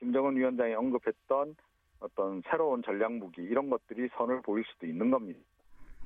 김 0.00 0.12
정은 0.12 0.36
위원장이 0.36 0.74
언급했던 0.74 1.56
어떤 2.00 2.42
새로운 2.48 2.82
전략 2.82 3.12
무기 3.12 3.42
이런 3.42 3.68
것들이 3.68 4.08
선을 4.16 4.42
보일 4.42 4.64
수도 4.70 4.86
있는 4.86 5.10
겁니다. 5.10 5.40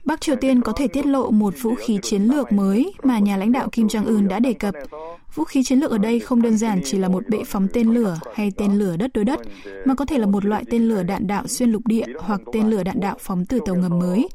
Bắc 0.08 0.22
Triều 0.22 0.36
Tiên 0.36 0.62
có 0.62 0.72
thể 0.72 0.88
tiết 0.88 1.06
lộ 1.06 1.32
một 1.32 1.54
vũ 1.62 1.76
khí 1.76 2.00
chiến 2.04 2.24
lược 2.24 2.52
mới 2.52 2.94
mà 3.04 3.20
nhà 3.20 3.38
lãnh 3.38 3.52
đạo 3.52 3.70
Kim 3.72 3.88
Jong-un 3.88 4.28
đã 4.28 4.40
đề 4.40 4.54
cập. 4.54 4.74
Vũ 5.36 5.44
khí 5.44 5.64
chiến 5.64 5.80
lược 5.80 5.92
ở 5.92 5.98
đây 5.98 6.20
không 6.20 6.42
đơn 6.42 6.58
giản 6.58 6.82
chỉ 6.86 6.98
là 6.98 7.08
một 7.08 7.24
bệ 7.30 7.38
phóng 7.46 7.68
tên 7.74 7.88
lửa 7.88 8.20
hay 8.36 8.52
tên 8.58 8.72
lửa 8.72 8.98
đất 8.98 9.12
đối 9.14 9.26
đất, 9.26 9.40
mà 9.86 9.96
có 9.96 10.06
thể 10.06 10.18
là 10.18 10.26
một 10.26 10.46
loại 10.46 10.64
tên 10.70 10.88
lửa 10.88 11.04
đạn 11.04 11.28
đạo 11.28 11.48
xuyên 11.48 11.72
lục 11.72 11.88
địa 11.88 12.06
hoặc 12.20 12.42
tên 12.54 12.70
lửa 12.70 12.84
đạn 12.84 13.00
đạo 13.00 13.16
phóng 13.20 13.46
từ 13.46 13.60
tàu 13.66 13.76
ngầm 13.76 14.00
mới. 14.00 14.30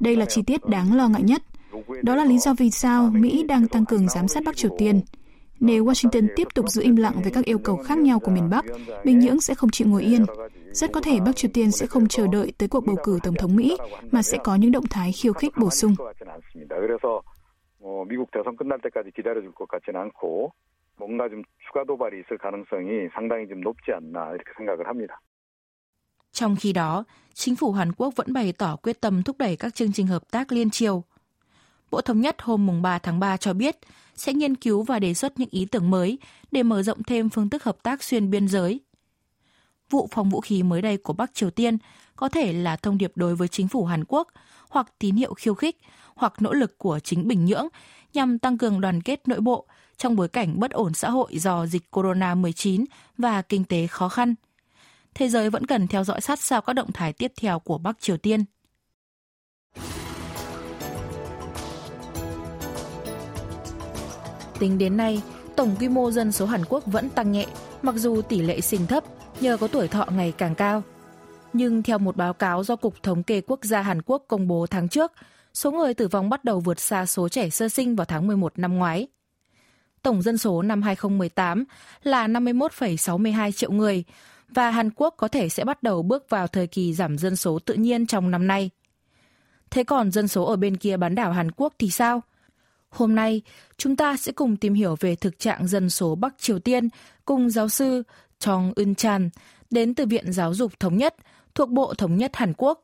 Đây 0.00 0.16
là 0.16 0.24
chi 0.24 0.42
tiết 0.42 0.68
đáng 0.68 0.96
lo 0.96 1.08
ngại 1.08 1.22
nhất. 1.22 1.42
Đó 2.02 2.16
là 2.16 2.24
lý 2.24 2.38
do 2.38 2.54
vì 2.54 2.70
sao 2.70 3.10
Mỹ 3.14 3.42
đang 3.48 3.68
tăng 3.68 3.84
cường 3.84 4.08
giám 4.08 4.28
sát 4.28 4.44
Bắc 4.44 4.56
Triều 4.56 4.70
Tiên. 4.78 5.00
Nếu 5.60 5.84
Washington 5.84 6.28
tiếp 6.36 6.48
tục 6.54 6.68
giữ 6.68 6.82
im 6.82 6.96
lặng 6.96 7.14
về 7.24 7.30
các 7.30 7.44
yêu 7.44 7.58
cầu 7.58 7.76
khác 7.76 7.98
nhau 7.98 8.18
của 8.18 8.30
miền 8.30 8.50
Bắc, 8.50 8.64
Bình 9.04 9.18
Nhưỡng 9.18 9.40
sẽ 9.40 9.54
không 9.54 9.70
chịu 9.70 9.88
ngồi 9.88 10.02
yên. 10.02 10.24
Rất 10.75 10.91
có 10.93 11.01
thể 11.01 11.19
Bắc 11.25 11.35
Triều 11.35 11.51
Tiên 11.53 11.71
sẽ 11.71 11.87
không 11.87 12.07
chờ 12.07 12.27
đợi 12.27 12.53
tới 12.57 12.69
cuộc 12.69 12.85
bầu 12.85 12.95
cử 13.03 13.19
Tổng 13.23 13.35
thống 13.35 13.55
Mỹ, 13.55 13.77
mà 14.11 14.21
sẽ 14.21 14.37
có 14.43 14.55
những 14.55 14.71
động 14.71 14.87
thái 14.89 15.11
khiêu 15.11 15.33
khích 15.33 15.53
bổ 15.57 15.69
sung. 15.69 15.95
미국 18.07 18.29
대선 18.31 18.55
끝날 18.55 18.79
때까지 18.81 19.11
기다려줄 19.11 19.53
것 19.53 19.67
같지는 19.67 19.99
않고 20.01 20.51
뭔가 20.99 21.29
좀 21.29 21.41
추가 21.65 21.83
도발이 21.83 22.21
있을 22.21 22.37
가능성이 22.37 23.09
상당히 23.15 23.47
좀 23.47 23.61
높지 23.61 23.91
않나 23.91 24.33
이렇게 24.35 24.51
생각을 24.57 24.87
합니다. 24.87 25.21
Trong 26.31 26.55
khi 26.55 26.73
đó, 26.73 27.05
chính 27.33 27.55
phủ 27.55 27.71
Hàn 27.71 27.91
Quốc 27.97 28.15
vẫn 28.15 28.33
bày 28.33 28.53
tỏ 28.53 28.75
quyết 28.75 29.01
tâm 29.01 29.23
thúc 29.23 29.37
đẩy 29.37 29.55
các 29.55 29.75
chương 29.75 29.91
trình 29.91 30.07
hợp 30.07 30.31
tác 30.31 30.51
liên 30.51 30.69
triều. 30.69 31.03
Bộ 31.91 32.01
Thống 32.01 32.21
nhất 32.21 32.41
hôm 32.41 32.65
mùng 32.65 32.81
3 32.81 32.99
tháng 32.99 33.19
3 33.19 33.37
cho 33.37 33.53
biết 33.53 33.77
sẽ 34.15 34.33
nghiên 34.33 34.55
cứu 34.55 34.83
và 34.83 34.99
đề 34.99 35.13
xuất 35.13 35.39
những 35.39 35.49
ý 35.51 35.65
tưởng 35.65 35.89
mới 35.89 36.17
để 36.51 36.63
mở 36.63 36.81
rộng 36.83 37.03
thêm 37.03 37.29
phương 37.29 37.49
thức 37.49 37.63
hợp 37.63 37.83
tác 37.83 38.03
xuyên 38.03 38.29
biên 38.29 38.47
giới. 38.47 38.79
Vụ 39.90 40.08
phóng 40.12 40.30
vũ 40.30 40.40
khí 40.40 40.62
mới 40.62 40.82
đây 40.82 40.96
của 40.96 41.12
Bắc 41.12 41.34
Triều 41.34 41.50
Tiên 41.50 41.78
có 42.16 42.28
thể 42.28 42.52
là 42.52 42.76
thông 42.76 42.98
điệp 42.98 43.12
đối 43.14 43.36
với 43.36 43.48
chính 43.48 43.68
phủ 43.68 43.84
Hàn 43.84 44.04
Quốc 44.08 44.28
hoặc 44.68 44.92
tín 44.98 45.16
hiệu 45.16 45.34
khiêu 45.34 45.54
khích 45.54 45.76
hoặc 46.14 46.42
nỗ 46.42 46.52
lực 46.52 46.78
của 46.78 46.98
chính 46.98 47.28
Bình 47.28 47.44
Nhưỡng 47.44 47.68
nhằm 48.14 48.38
tăng 48.38 48.58
cường 48.58 48.80
đoàn 48.80 49.02
kết 49.02 49.28
nội 49.28 49.40
bộ 49.40 49.66
trong 49.96 50.16
bối 50.16 50.28
cảnh 50.28 50.60
bất 50.60 50.70
ổn 50.70 50.94
xã 50.94 51.10
hội 51.10 51.38
do 51.38 51.66
dịch 51.66 51.82
corona-19 51.90 52.84
và 53.18 53.42
kinh 53.42 53.64
tế 53.64 53.86
khó 53.86 54.08
khăn. 54.08 54.34
Thế 55.14 55.28
giới 55.28 55.50
vẫn 55.50 55.66
cần 55.66 55.88
theo 55.88 56.04
dõi 56.04 56.20
sát 56.20 56.40
sao 56.40 56.60
các 56.60 56.72
động 56.72 56.92
thái 56.92 57.12
tiếp 57.12 57.32
theo 57.40 57.58
của 57.58 57.78
Bắc 57.78 58.00
Triều 58.00 58.16
Tiên. 58.16 58.44
Tính 64.58 64.78
đến 64.78 64.96
nay, 64.96 65.22
tổng 65.56 65.76
quy 65.80 65.88
mô 65.88 66.10
dân 66.10 66.32
số 66.32 66.46
Hàn 66.46 66.64
Quốc 66.68 66.86
vẫn 66.86 67.10
tăng 67.10 67.32
nhẹ, 67.32 67.46
mặc 67.82 67.94
dù 67.94 68.22
tỷ 68.22 68.42
lệ 68.42 68.60
sinh 68.60 68.86
thấp 68.86 69.04
nhờ 69.40 69.56
có 69.56 69.68
tuổi 69.68 69.88
thọ 69.88 70.06
ngày 70.10 70.32
càng 70.38 70.54
cao. 70.54 70.82
Nhưng 71.52 71.82
theo 71.82 71.98
một 71.98 72.16
báo 72.16 72.32
cáo 72.32 72.64
do 72.64 72.76
Cục 72.76 73.02
Thống 73.02 73.22
kê 73.22 73.40
Quốc 73.40 73.60
gia 73.62 73.82
Hàn 73.82 74.02
Quốc 74.02 74.24
công 74.28 74.48
bố 74.48 74.66
tháng 74.66 74.88
trước, 74.88 75.12
số 75.54 75.72
người 75.72 75.94
tử 75.94 76.08
vong 76.08 76.28
bắt 76.28 76.44
đầu 76.44 76.60
vượt 76.60 76.80
xa 76.80 77.06
số 77.06 77.28
trẻ 77.28 77.50
sơ 77.50 77.68
sinh 77.68 77.96
vào 77.96 78.04
tháng 78.04 78.26
11 78.26 78.58
năm 78.58 78.78
ngoái. 78.78 79.06
Tổng 80.02 80.22
dân 80.22 80.38
số 80.38 80.62
năm 80.62 80.82
2018 80.82 81.64
là 82.02 82.28
51,62 82.28 83.52
triệu 83.52 83.70
người 83.70 84.04
và 84.48 84.70
Hàn 84.70 84.90
Quốc 84.90 85.14
có 85.16 85.28
thể 85.28 85.48
sẽ 85.48 85.64
bắt 85.64 85.82
đầu 85.82 86.02
bước 86.02 86.30
vào 86.30 86.46
thời 86.46 86.66
kỳ 86.66 86.94
giảm 86.94 87.18
dân 87.18 87.36
số 87.36 87.58
tự 87.58 87.74
nhiên 87.74 88.06
trong 88.06 88.30
năm 88.30 88.46
nay. 88.46 88.70
Thế 89.70 89.84
còn 89.84 90.10
dân 90.10 90.28
số 90.28 90.44
ở 90.44 90.56
bên 90.56 90.76
kia 90.76 90.96
bán 90.96 91.14
đảo 91.14 91.32
Hàn 91.32 91.50
Quốc 91.50 91.74
thì 91.78 91.90
sao? 91.90 92.22
Hôm 92.88 93.14
nay, 93.14 93.42
chúng 93.76 93.96
ta 93.96 94.16
sẽ 94.16 94.32
cùng 94.32 94.56
tìm 94.56 94.74
hiểu 94.74 94.96
về 95.00 95.16
thực 95.16 95.38
trạng 95.38 95.66
dân 95.66 95.90
số 95.90 96.14
Bắc 96.14 96.38
Triều 96.38 96.58
Tiên 96.58 96.88
cùng 97.24 97.50
giáo 97.50 97.68
sư 97.68 98.02
Chong 98.38 98.72
Eun 98.76 98.94
Chan 98.94 99.30
đến 99.70 99.94
từ 99.94 100.06
Viện 100.06 100.32
Giáo 100.32 100.54
dục 100.54 100.80
Thống 100.80 100.96
nhất 100.96 101.14
thuộc 101.54 101.70
Bộ 101.70 101.94
Thống 101.94 102.16
nhất 102.16 102.30
Hàn 102.34 102.52
Quốc. 102.56 102.82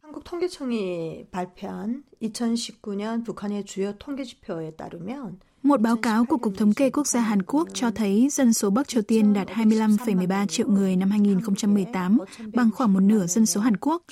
한국 0.00 0.24
통계청이 0.24 1.26
발표한 1.30 2.04
2019년 2.20 3.24
북한의 3.24 3.64
주요 3.64 3.92
통계 3.98 4.22
지표에 4.24 4.70
따르면 4.76 5.40
một 5.64 5.80
báo 5.80 5.96
cáo 5.96 6.24
của 6.24 6.36
Cục 6.36 6.56
Thống 6.56 6.72
kê 6.72 6.90
Quốc 6.90 7.06
gia 7.06 7.20
Hàn 7.20 7.42
Quốc 7.42 7.68
cho 7.74 7.90
thấy 7.90 8.28
dân 8.30 8.52
số 8.52 8.70
Bắc 8.70 8.88
Triều 8.88 9.02
Tiên 9.02 9.32
đạt 9.32 9.48
25,13 9.48 10.46
triệu 10.46 10.68
người 10.68 10.96
năm 10.96 11.10
2018, 11.10 12.18
bằng 12.54 12.70
khoảng 12.74 12.92
một 12.92 13.00
nửa 13.00 13.26
dân 13.26 13.46
số 13.46 13.60
Hàn 13.60 13.76
Quốc. 13.76 14.02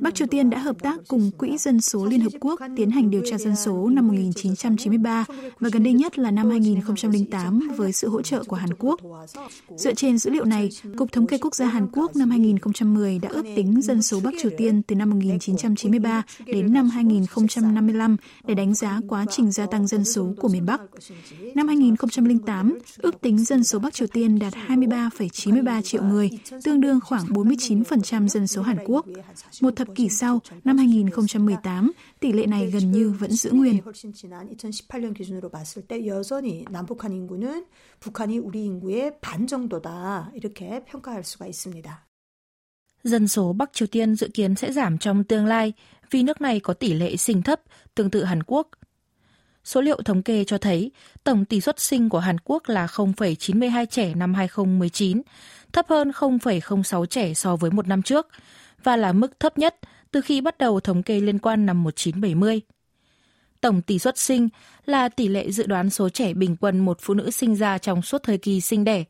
Bắc 0.00 0.14
Triều 0.14 0.26
Tiên 0.26 0.50
đã 0.50 0.58
hợp 0.58 0.76
tác 0.82 1.00
cùng 1.08 1.30
Quỹ 1.38 1.58
Dân 1.58 1.80
số 1.80 2.04
Liên 2.06 2.20
Hợp 2.20 2.32
Quốc 2.40 2.60
tiến 2.76 2.90
hành 2.90 3.10
điều 3.10 3.22
tra 3.30 3.38
dân 3.38 3.56
số 3.56 3.88
năm 3.88 4.08
1993 4.08 5.24
và 5.60 5.68
gần 5.72 5.82
đây 5.82 5.92
nhất 5.92 6.18
là 6.18 6.30
năm 6.30 6.50
2008 6.50 7.68
với 7.76 7.92
sự 7.92 8.08
hỗ 8.08 8.22
trợ 8.22 8.42
của 8.44 8.56
Hàn 8.56 8.74
Quốc. 8.78 9.00
Dựa 9.76 9.94
trên 9.94 10.18
dữ 10.18 10.30
liệu 10.30 10.44
này, 10.44 10.68
Cục 10.96 11.12
Thống 11.12 11.26
kê 11.26 11.38
Quốc 11.38 11.54
gia 11.54 11.66
Hàn 11.66 11.86
Quốc 11.92 12.16
năm 12.16 12.30
2010 12.30 13.18
đã 13.18 13.28
ước 13.28 13.46
tính 13.56 13.82
dân 13.82 14.02
số 14.02 14.20
Bắc 14.24 14.34
Triều 14.42 14.50
Tiên 14.58 14.82
từ 14.82 14.94
năm 14.94 15.10
1993 15.10 16.22
đến 16.46 16.72
năm 16.72 16.90
2055 16.90 18.16
để 18.46 18.54
đánh 18.54 18.74
giá 18.74 19.00
quá 19.08 19.26
trình 19.30 19.52
gia 19.52 19.66
tăng 19.66 19.86
dân 19.86 20.04
số 20.04 20.34
của 20.40 20.48
miền 20.48 20.66
Bắc. 20.66 20.80
Năm 21.54 21.68
2008, 21.68 22.78
ước 22.98 23.20
tính 23.20 23.38
dân 23.38 23.64
số 23.64 23.78
Bắc 23.78 23.94
Triều 23.94 24.08
Tiên 24.08 24.38
đạt 24.38 24.52
23,93 24.54 25.82
triệu 25.82 26.02
người, 26.02 26.30
tương 26.64 26.80
đương 26.80 27.00
khoảng 27.04 27.24
49% 27.26 28.28
dân 28.28 28.46
số 28.46 28.62
Hàn 28.62 28.76
Quốc. 28.84 29.06
Một 29.60 29.76
thập 29.76 29.88
kỷ 29.94 30.08
sau, 30.08 30.40
năm 30.64 30.78
2018, 30.78 31.92
tỷ 32.20 32.32
lệ 32.32 32.46
này 32.46 32.70
gần 32.70 32.92
như 32.92 33.10
vẫn 33.10 33.30
giữ 33.30 33.50
nguyên. 33.50 33.78
Dân 43.04 43.28
số 43.28 43.52
Bắc 43.52 43.72
Triều 43.72 43.88
Tiên 43.88 44.14
dự 44.14 44.28
kiến 44.34 44.54
sẽ 44.54 44.72
giảm 44.72 44.98
trong 44.98 45.24
tương 45.24 45.46
lai 45.46 45.72
vì 46.10 46.22
nước 46.22 46.40
này 46.40 46.60
có 46.60 46.74
tỷ 46.74 46.92
lệ 46.92 47.16
sinh 47.16 47.42
thấp, 47.42 47.60
tương 47.94 48.10
tự 48.10 48.24
Hàn 48.24 48.42
Quốc– 48.42 48.68
Số 49.64 49.80
liệu 49.80 50.02
thống 50.04 50.22
kê 50.22 50.44
cho 50.44 50.58
thấy 50.58 50.90
tổng 51.24 51.44
tỷ 51.44 51.60
suất 51.60 51.80
sinh 51.80 52.08
của 52.08 52.18
Hàn 52.18 52.36
Quốc 52.44 52.68
là 52.68 52.86
0,92 52.86 53.86
trẻ 53.86 54.14
năm 54.14 54.34
2019, 54.34 55.22
thấp 55.72 55.86
hơn 55.88 56.10
0,06 56.10 57.06
trẻ 57.06 57.34
so 57.34 57.56
với 57.56 57.70
một 57.70 57.88
năm 57.88 58.02
trước 58.02 58.28
và 58.82 58.96
là 58.96 59.12
mức 59.12 59.40
thấp 59.40 59.58
nhất 59.58 59.76
từ 60.10 60.20
khi 60.20 60.40
bắt 60.40 60.58
đầu 60.58 60.80
thống 60.80 61.02
kê 61.02 61.20
liên 61.20 61.38
quan 61.38 61.66
năm 61.66 61.82
1970. 61.82 62.60
Tổng 63.60 63.82
tỷ 63.82 63.98
suất 63.98 64.18
sinh 64.18 64.48
là 64.86 65.08
tỷ 65.08 65.28
lệ 65.28 65.50
dự 65.50 65.66
đoán 65.66 65.90
số 65.90 66.08
trẻ 66.08 66.34
bình 66.34 66.56
quân 66.60 66.78
một 66.78 66.98
phụ 67.00 67.14
nữ 67.14 67.30
sinh 67.30 67.56
ra 67.56 67.78
trong 67.78 68.02
suốt 68.02 68.22
thời 68.22 68.38
kỳ 68.38 68.60
sinh 68.60 68.84
đẻ. 68.84 69.04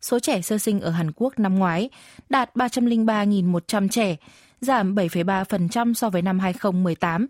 Số 0.00 0.18
trẻ 0.18 0.42
sơ 0.42 0.58
sinh 0.58 0.80
ở 0.80 0.90
Hàn 0.90 1.12
Quốc 1.16 1.38
năm 1.38 1.58
ngoái 1.58 1.90
đạt 2.28 2.56
303.100 2.56 3.88
trẻ, 3.88 4.16
giảm 4.60 4.94
7,3% 4.94 5.94
so 5.94 6.10
với 6.10 6.22
năm 6.22 6.38
2018 6.38 7.26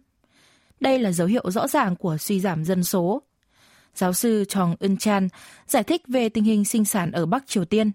đây 0.79 0.99
là 0.99 1.11
dấu 1.11 1.27
hiệu 1.27 1.51
rõ 1.51 1.67
ràng 1.67 1.95
của 1.95 2.17
suy 2.17 2.39
giảm 2.39 2.65
dân 2.65 2.83
số. 2.83 3.21
Giáo 3.95 4.13
sư 4.13 4.45
Chong 4.45 4.75
Eun 4.79 4.97
Chan 4.97 5.27
giải 5.67 5.83
thích 5.83 6.01
về 6.07 6.29
tình 6.29 6.43
hình 6.43 6.65
sinh 6.65 6.85
sản 6.85 7.11
ở 7.11 7.25
Bắc 7.25 7.47
Triều 7.47 7.65
Tiên. 7.65 7.91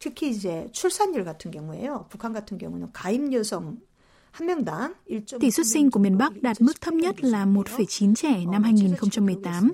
특히 0.00 0.30
이제 0.30 0.68
출산율 0.72 1.24
같은 1.24 1.50
경우에요. 1.50 2.06
북한 2.08 2.32
같은 2.32 2.56
경우는 2.56 2.92
가임 2.92 3.32
여성 3.32 3.78
Tỷ 5.40 5.50
suất 5.50 5.66
sinh 5.66 5.90
của 5.90 6.00
miền 6.00 6.18
Bắc 6.18 6.42
đạt 6.42 6.60
mức 6.60 6.80
thấp 6.80 6.94
nhất 6.94 7.24
là 7.24 7.46
1,9 7.46 8.14
trẻ 8.14 8.44
năm 8.52 8.62
2018. 8.62 9.72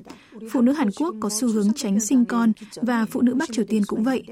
Phụ 0.52 0.61
nữ 0.61 0.73
Hàn 0.73 0.90
Quốc 0.90 1.14
có 1.21 1.28
xu 1.30 1.49
hướng 1.49 1.73
tránh 1.73 2.00
sinh 2.00 2.25
con 2.25 2.52
và 2.76 3.06
phụ 3.11 3.21
nữ 3.21 3.35
Bắc 3.35 3.49
Triều 3.52 3.64
Tiên 3.68 3.83
cũng 3.87 4.04
vậy. 4.04 4.23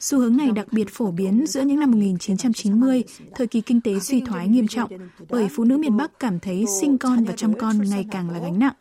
Xu 0.00 0.18
hướng 0.18 0.36
này 0.36 0.50
đặc 0.50 0.66
biệt 0.72 0.88
phổ 0.90 1.10
biến 1.10 1.44
giữa 1.46 1.62
những 1.62 1.80
năm 1.80 1.90
1990, 1.90 3.04
thời 3.34 3.46
kỳ 3.46 3.60
kinh 3.60 3.80
tế 3.80 4.00
suy 4.00 4.20
thoái 4.20 4.48
nghiêm 4.48 4.68
trọng, 4.68 4.90
bởi 5.28 5.48
phụ 5.50 5.64
nữ 5.64 5.76
miền 5.76 5.96
Bắc 5.96 6.20
cảm 6.20 6.40
thấy 6.40 6.64
sinh 6.80 6.98
con 6.98 7.24
và 7.24 7.32
chăm 7.36 7.54
con 7.54 7.80
ngày 7.82 8.06
càng 8.10 8.30
là 8.30 8.38
gánh 8.38 8.58
nặng. 8.58 8.72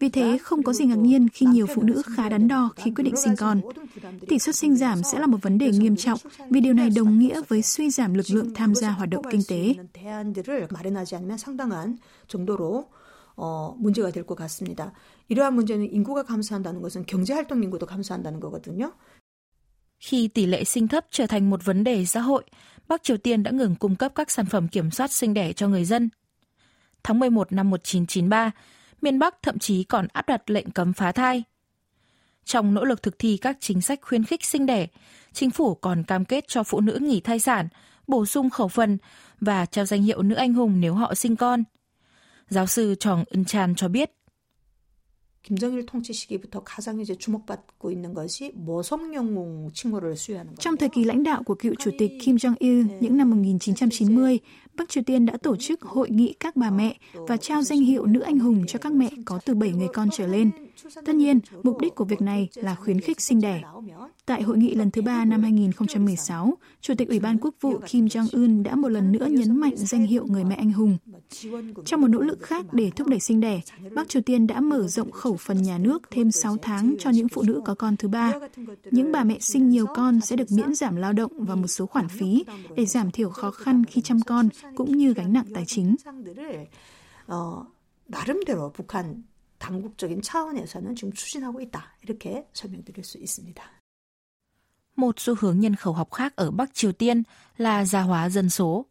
Vì 0.00 0.08
thế, 0.08 0.38
không 0.42 0.62
có 0.62 0.72
gì 0.72 0.84
ngạc 0.84 0.98
nhiên 0.98 1.28
khi 1.28 1.46
nhiều 1.46 1.66
phụ 1.74 1.82
nữ 1.82 2.02
khá 2.16 2.28
đắn 2.28 2.48
đo 2.48 2.70
khi 2.76 2.90
quyết 2.90 3.04
định 3.04 3.16
sinh 3.16 3.36
con. 3.36 3.60
Tỷ 4.28 4.38
suất 4.38 4.56
sinh 4.56 4.76
giảm 4.76 5.02
sẽ 5.02 5.18
là 5.18 5.26
một 5.26 5.38
vấn 5.42 5.58
đề 5.58 5.70
nghiêm 5.70 5.96
trọng 5.96 6.18
vì 6.50 6.60
điều 6.60 6.74
này 6.74 6.90
đồng 6.90 7.18
nghĩa 7.18 7.40
với 7.48 7.62
suy 7.62 7.90
giảm 7.90 8.14
lực 8.14 8.26
lượng 8.30 8.54
tham 8.54 8.74
gia 8.74 8.90
hoạt 8.90 9.10
động 9.10 9.24
kinh 9.30 9.42
tế. 9.48 9.74
어, 13.38 13.74
문제가 13.78 14.10
될 14.10 14.24
것 14.24 14.34
같습니다. 14.34 14.92
이러한 15.28 15.54
문제는 15.54 15.92
인구가 15.92 16.22
감소한다는 16.22 16.80
것은 16.80 17.04
경제활동 17.06 17.62
인구도 17.62 17.84
감소한다는 17.86 18.40
거거든요. 18.40 18.92
Khi 20.01 20.27
tỷ 20.27 20.45
lệ 20.45 20.63
sinh 20.63 20.87
thấp 20.87 21.05
trở 21.11 21.27
thành 21.27 21.49
một 21.49 21.65
vấn 21.65 21.83
đề 21.83 22.05
xã 22.05 22.19
hội, 22.19 22.43
Bắc 22.87 23.03
Triều 23.03 23.17
Tiên 23.17 23.43
đã 23.43 23.51
ngừng 23.51 23.75
cung 23.75 23.95
cấp 23.95 24.11
các 24.15 24.31
sản 24.31 24.45
phẩm 24.45 24.67
kiểm 24.67 24.91
soát 24.91 25.11
sinh 25.11 25.33
đẻ 25.33 25.53
cho 25.53 25.67
người 25.67 25.85
dân. 25.85 26.09
Tháng 27.03 27.19
11 27.19 27.51
năm 27.51 27.69
1993, 27.69 28.51
miền 29.01 29.19
Bắc 29.19 29.35
thậm 29.41 29.59
chí 29.59 29.83
còn 29.83 30.07
áp 30.13 30.27
đặt 30.27 30.49
lệnh 30.49 30.71
cấm 30.71 30.93
phá 30.93 31.11
thai. 31.11 31.43
Trong 32.45 32.73
nỗ 32.73 32.85
lực 32.85 33.03
thực 33.03 33.19
thi 33.19 33.37
các 33.37 33.57
chính 33.59 33.81
sách 33.81 33.99
khuyến 34.01 34.23
khích 34.23 34.45
sinh 34.45 34.65
đẻ, 34.65 34.87
chính 35.33 35.51
phủ 35.51 35.75
còn 35.75 36.03
cam 36.03 36.25
kết 36.25 36.47
cho 36.47 36.63
phụ 36.63 36.79
nữ 36.79 36.99
nghỉ 37.01 37.19
thai 37.19 37.39
sản, 37.39 37.67
bổ 38.07 38.25
sung 38.25 38.49
khẩu 38.49 38.67
phần 38.67 38.97
và 39.41 39.65
trao 39.65 39.85
danh 39.85 40.03
hiệu 40.03 40.21
nữ 40.21 40.35
anh 40.35 40.53
hùng 40.53 40.79
nếu 40.79 40.93
họ 40.93 41.15
sinh 41.15 41.35
con. 41.35 41.63
Giáo 42.49 42.67
sư 42.67 42.95
Tròng 42.99 43.23
Ân 43.31 43.45
Chan 43.45 43.75
cho 43.75 43.87
biết, 43.87 44.11
김정일 45.46 45.86
통치 45.86 46.12
시기부터 46.12 46.60
가장 46.64 46.98
이제 47.00 47.14
주목받고 47.14 47.92
있는 47.92 48.14
것이 48.14 48.50
모성 48.54 49.14
영웅 49.14 49.70
칭호를 49.72 50.16
수여하는 50.16 50.56
Trong 50.58 50.76
thời 50.76 50.88
kỳ 50.88 51.04
lãnh 51.04 51.22
đạo 51.22 51.42
của 51.42 51.54
cựu 51.54 51.74
chủ 51.78 51.90
tịch 51.98 52.12
Kim 52.20 52.36
Jong-il 52.36 52.86
những 53.00 53.16
năm 53.16 53.30
1990, 53.30 54.38
Bắc 54.74 54.88
Triều 54.88 55.04
Tiên 55.04 55.26
đã 55.26 55.36
tổ 55.42 55.56
chức 55.56 55.82
hội 55.82 56.10
nghị 56.10 56.32
các 56.40 56.56
bà 56.56 56.70
mẹ 56.70 56.96
và 57.14 57.36
trao 57.36 57.62
danh 57.62 57.80
hiệu 57.80 58.06
nữ 58.06 58.20
anh 58.20 58.38
hùng 58.38 58.64
cho 58.66 58.78
các 58.78 58.92
mẹ 58.92 59.10
có 59.24 59.38
từ 59.44 59.54
7 59.54 59.70
người 59.70 59.88
con 59.94 60.08
trở 60.12 60.26
lên. 60.26 60.50
Tất 61.04 61.14
nhiên, 61.14 61.40
mục 61.62 61.80
đích 61.80 61.94
của 61.94 62.04
việc 62.04 62.20
này 62.20 62.48
là 62.54 62.74
khuyến 62.74 63.00
khích 63.00 63.20
sinh 63.20 63.40
đẻ. 63.40 63.62
Tại 64.26 64.42
hội 64.42 64.58
nghị 64.58 64.74
lần 64.74 64.90
thứ 64.90 65.02
ba 65.02 65.24
năm 65.24 65.42
2016, 65.42 66.54
Chủ 66.80 66.94
tịch 66.98 67.08
Ủy 67.08 67.20
ban 67.20 67.38
Quốc 67.38 67.54
vụ 67.60 67.78
Kim 67.86 68.06
Jong-un 68.06 68.62
đã 68.62 68.74
một 68.74 68.88
lần 68.88 69.12
nữa 69.12 69.26
nhấn 69.30 69.56
mạnh 69.56 69.76
danh 69.76 70.06
hiệu 70.06 70.26
người 70.26 70.44
mẹ 70.44 70.54
anh 70.54 70.72
hùng. 70.72 70.98
Trong 71.84 72.00
một 72.00 72.08
nỗ 72.08 72.20
lực 72.20 72.42
khác 72.42 72.66
để 72.72 72.90
thúc 72.96 73.08
đẩy 73.08 73.20
sinh 73.20 73.40
đẻ, 73.40 73.60
Bắc 73.94 74.08
Triều 74.08 74.22
Tiên 74.22 74.46
đã 74.46 74.60
mở 74.60 74.86
rộng 74.88 75.10
khẩu 75.10 75.36
phần 75.36 75.62
nhà 75.62 75.78
nước 75.78 76.02
thêm 76.10 76.30
6 76.30 76.56
tháng 76.62 76.94
cho 76.98 77.10
những 77.10 77.28
phụ 77.28 77.42
nữ 77.42 77.60
có 77.64 77.74
con 77.74 77.96
thứ 77.96 78.08
ba. 78.08 78.32
Những 78.90 79.12
bà 79.12 79.24
mẹ 79.24 79.38
sinh 79.40 79.68
nhiều 79.68 79.86
con 79.94 80.20
sẽ 80.20 80.36
được 80.36 80.52
miễn 80.52 80.74
giảm 80.74 80.96
lao 80.96 81.12
động 81.12 81.32
và 81.36 81.54
một 81.54 81.68
số 81.68 81.86
khoản 81.86 82.08
phí 82.08 82.44
để 82.76 82.86
giảm 82.86 83.10
thiểu 83.10 83.30
khó 83.30 83.50
khăn 83.50 83.84
khi 83.84 84.00
chăm 84.00 84.20
con 84.26 84.48
cũng 84.76 84.96
như 84.96 85.12
gánh 85.12 85.32
nặng 85.32 85.46
tài 85.54 85.64
chính. 85.66 85.96
나름대로 88.08 88.70
북한 88.70 89.24
당국적인 89.60 90.22
차원에서는 90.22 90.94
지금 90.94 91.12
추진하고 91.12 91.60
있다. 91.60 91.96
이렇게 92.02 92.46
설명드릴 92.52 93.04
수 93.04 93.18
있습니다. 93.18 93.62
Một 94.96 95.18
xu 95.18 95.34
hướng 95.40 95.60
nhân 95.60 95.76
khẩu 95.76 95.92
học 95.92 96.12
khác 96.12 96.36
ở 96.36 96.50
Bắc 96.50 96.74
Triều 96.74 96.92
Tiên 96.92 97.22
là 97.56 97.84
gia 97.84 98.02
hóa 98.02 98.28
dân 98.28 98.50
số. 98.50 98.86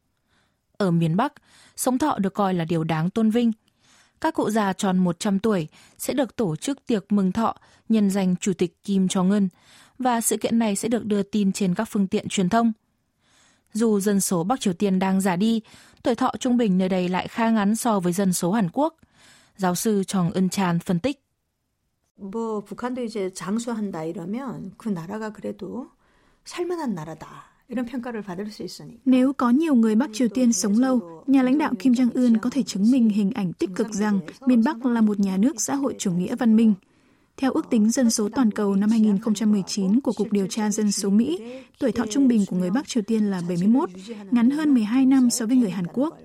Ở 0.77 0.91
miền 0.91 1.15
Bắc, 1.15 1.33
sống 1.75 1.97
thọ 1.97 2.17
được 2.19 2.33
coi 2.33 2.53
là 2.53 2.65
điều 2.65 2.83
đáng 2.83 3.09
tôn 3.09 3.29
vinh. 3.29 3.51
Các 4.21 4.33
cụ 4.33 4.49
già 4.49 4.73
tròn 4.73 4.97
100 4.97 5.39
tuổi 5.39 5.67
sẽ 5.97 6.13
được 6.13 6.35
tổ 6.35 6.55
chức 6.55 6.85
tiệc 6.85 7.11
mừng 7.11 7.31
thọ 7.31 7.55
nhân 7.89 8.09
danh 8.09 8.35
Chủ 8.35 8.53
tịch 8.53 8.83
Kim 8.83 9.07
Jong-un 9.07 9.47
và 9.99 10.21
sự 10.21 10.37
kiện 10.37 10.59
này 10.59 10.75
sẽ 10.75 10.87
được 10.87 11.05
đưa 11.05 11.23
tin 11.23 11.51
trên 11.51 11.75
các 11.75 11.85
phương 11.91 12.07
tiện 12.07 12.27
truyền 12.29 12.49
thông. 12.49 12.71
Dù 13.73 13.99
dân 13.99 14.21
số 14.21 14.43
Bắc 14.43 14.61
Triều 14.61 14.73
Tiên 14.73 14.99
đang 14.99 15.21
già 15.21 15.35
đi, 15.35 15.61
tuổi 16.03 16.15
thọ 16.15 16.31
trung 16.39 16.57
bình 16.57 16.77
nơi 16.77 16.89
đây 16.89 17.09
lại 17.09 17.27
khá 17.27 17.49
ngắn 17.49 17.75
so 17.75 17.99
với 17.99 18.13
dân 18.13 18.33
số 18.33 18.51
Hàn 18.51 18.69
Quốc – 18.73 19.05
Giáo 19.59 19.75
sư 19.75 20.03
Chong 20.03 20.31
Eun 20.33 20.49
Chan 20.49 20.79
phân 20.79 20.99
tích. 20.99 21.19
뭐 22.15 22.63
북한도 22.63 23.03
이제 23.03 23.29
장수한다 23.33 24.03
이러면 24.03 24.71
그 24.77 24.89
나라가 24.89 25.33
그래도 25.33 25.89
살만한 26.45 26.95
나라다. 26.95 27.55
Nếu 29.05 29.33
có 29.33 29.49
nhiều 29.49 29.75
người 29.75 29.95
Bắc 29.95 30.09
Triều 30.13 30.27
Tiên 30.27 30.53
sống 30.53 30.79
lâu, 30.79 31.23
nhà 31.27 31.43
lãnh 31.43 31.57
đạo 31.57 31.73
Kim 31.79 31.93
Jong-un 31.93 32.37
có 32.39 32.49
thể 32.49 32.63
chứng 32.63 32.91
minh 32.91 33.09
hình 33.09 33.31
ảnh 33.31 33.53
tích 33.53 33.69
cực 33.75 33.93
rằng 33.93 34.19
miền 34.45 34.63
Bắc 34.63 34.85
là 34.85 35.01
một 35.01 35.19
nhà 35.19 35.37
nước 35.37 35.61
xã 35.61 35.75
hội 35.75 35.95
chủ 35.99 36.11
nghĩa 36.11 36.35
văn 36.35 36.55
minh. 36.55 36.73
theo 37.40 37.52
ước 37.52 37.70
tính 37.70 37.90
dân 37.90 38.10
số 38.10 38.28
toàn 38.28 38.50
cầu 38.50 38.76
năm 38.76 38.90
2019 38.90 40.00
của 40.00 40.12
Cục 40.12 40.32
Điều 40.32 40.46
tra 40.46 40.70
Dân 40.70 40.92
số 40.92 41.10
Mỹ, 41.10 41.38
tuổi 41.78 41.92
thọ 41.92 42.06
trung 42.06 42.28
bình 42.28 42.44
của 42.46 42.56
người 42.56 42.70
Bắc 42.70 42.88
Triều 42.88 43.02
Tiên 43.02 43.30
là 43.30 43.42
71, 43.48 43.90
ngắn 44.30 44.50
hơn 44.50 44.74
12 44.74 45.06
năm 45.06 45.30
so 45.30 45.46
với 45.46 45.56
người 45.56 45.70
Hàn 45.70 45.86
Quốc. 45.86 46.16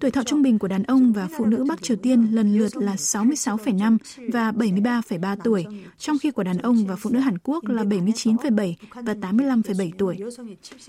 Tuổi 0.00 0.10
thọ 0.10 0.22
trung 0.22 0.42
bình 0.42 0.58
của 0.58 0.68
đàn 0.68 0.82
ông 0.82 1.12
và 1.12 1.28
phụ 1.36 1.44
nữ 1.44 1.64
Bắc 1.68 1.82
Triều 1.82 1.96
Tiên 1.96 2.26
lần 2.30 2.58
lượt 2.58 2.76
là 2.76 2.94
66,5 2.94 3.96
và 4.32 4.52
73,3 4.52 5.36
tuổi, 5.44 5.64
trong 5.98 6.18
khi 6.18 6.30
của 6.30 6.42
đàn 6.42 6.58
ông 6.58 6.86
và 6.86 6.96
phụ 6.96 7.10
nữ 7.10 7.18
Hàn 7.18 7.38
Quốc 7.38 7.64
là 7.64 7.84
79,7 7.84 8.74
và 8.94 9.14
85,7 9.14 9.90
tuổi. 9.98 10.18